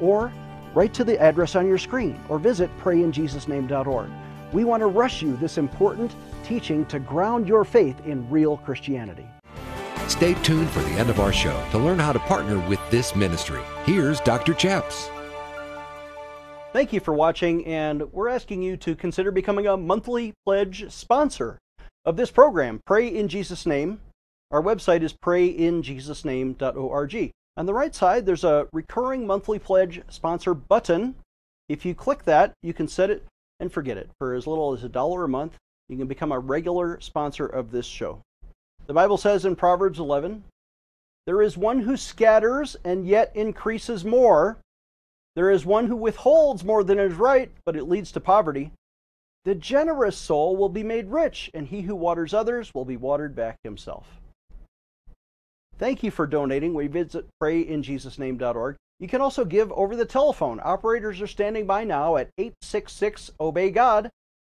Or 0.00 0.32
write 0.74 0.94
to 0.94 1.04
the 1.04 1.20
address 1.20 1.56
on 1.56 1.66
your 1.66 1.78
screen 1.78 2.20
or 2.28 2.38
visit 2.38 2.70
prayinjesusname.org. 2.78 4.10
We 4.52 4.64
want 4.64 4.82
to 4.82 4.86
rush 4.86 5.22
you 5.22 5.36
this 5.36 5.58
important 5.58 6.14
teaching 6.44 6.84
to 6.86 6.98
ground 6.98 7.46
your 7.48 7.64
faith 7.64 7.96
in 8.06 8.28
real 8.28 8.58
Christianity. 8.58 9.26
Stay 10.08 10.34
tuned 10.42 10.68
for 10.70 10.80
the 10.80 10.90
end 10.90 11.10
of 11.10 11.20
our 11.20 11.32
show 11.32 11.64
to 11.70 11.78
learn 11.78 11.98
how 11.98 12.12
to 12.12 12.18
partner 12.20 12.58
with 12.68 12.80
this 12.90 13.16
ministry. 13.16 13.62
Here's 13.84 14.20
Dr. 14.20 14.52
Chaps. 14.52 15.08
Thank 16.72 16.92
you 16.92 17.00
for 17.00 17.14
watching, 17.14 17.66
and 17.66 18.12
we're 18.12 18.28
asking 18.28 18.62
you 18.62 18.76
to 18.78 18.96
consider 18.96 19.30
becoming 19.30 19.66
a 19.66 19.76
monthly 19.76 20.32
pledge 20.44 20.90
sponsor 20.90 21.58
of 22.04 22.16
this 22.16 22.30
program, 22.30 22.80
Pray 22.86 23.08
in 23.08 23.28
Jesus' 23.28 23.66
Name. 23.66 24.00
Our 24.50 24.62
website 24.62 25.02
is 25.02 25.14
prayinjesusname.org. 25.14 27.32
On 27.56 27.66
the 27.66 27.74
right 27.74 27.94
side, 27.94 28.24
there's 28.24 28.44
a 28.44 28.66
recurring 28.72 29.26
monthly 29.26 29.58
pledge 29.58 30.00
sponsor 30.08 30.54
button. 30.54 31.14
If 31.68 31.84
you 31.84 31.94
click 31.94 32.24
that, 32.24 32.54
you 32.62 32.72
can 32.72 32.88
set 32.88 33.10
it 33.10 33.26
and 33.60 33.70
forget 33.70 33.98
it. 33.98 34.08
For 34.18 34.34
as 34.34 34.46
little 34.46 34.72
as 34.72 34.84
a 34.84 34.88
dollar 34.88 35.24
a 35.24 35.28
month, 35.28 35.58
you 35.88 35.98
can 35.98 36.06
become 36.06 36.32
a 36.32 36.38
regular 36.38 36.98
sponsor 37.00 37.44
of 37.44 37.70
this 37.70 37.84
show. 37.84 38.22
The 38.86 38.94
Bible 38.94 39.18
says 39.18 39.44
in 39.44 39.54
Proverbs 39.54 39.98
11, 39.98 40.44
There 41.26 41.42
is 41.42 41.58
one 41.58 41.80
who 41.80 41.96
scatters 41.96 42.76
and 42.84 43.06
yet 43.06 43.30
increases 43.34 44.02
more. 44.02 44.56
There 45.36 45.50
is 45.50 45.66
one 45.66 45.86
who 45.86 45.96
withholds 45.96 46.64
more 46.64 46.82
than 46.82 46.98
is 46.98 47.14
right, 47.14 47.50
but 47.66 47.76
it 47.76 47.84
leads 47.84 48.12
to 48.12 48.20
poverty. 48.20 48.72
The 49.44 49.54
generous 49.54 50.16
soul 50.16 50.56
will 50.56 50.68
be 50.70 50.82
made 50.82 51.08
rich, 51.08 51.50
and 51.52 51.66
he 51.66 51.82
who 51.82 51.96
waters 51.96 52.32
others 52.32 52.72
will 52.72 52.84
be 52.84 52.96
watered 52.96 53.34
back 53.34 53.58
himself. 53.62 54.21
Thank 55.82 56.04
you 56.04 56.12
for 56.12 56.28
donating. 56.28 56.74
We 56.74 56.86
visit 56.86 57.26
prayinjesusname.org. 57.42 58.76
You 59.00 59.08
can 59.08 59.20
also 59.20 59.44
give 59.44 59.72
over 59.72 59.96
the 59.96 60.04
telephone. 60.04 60.60
Operators 60.62 61.20
are 61.20 61.26
standing 61.26 61.66
by 61.66 61.82
now 61.82 62.14
at 62.14 62.30
866 62.38 63.32
Obey 63.40 63.72
God. 63.72 64.08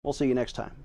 We'll 0.03 0.13
see 0.13 0.27
you 0.27 0.35
next 0.35 0.53
time. 0.53 0.85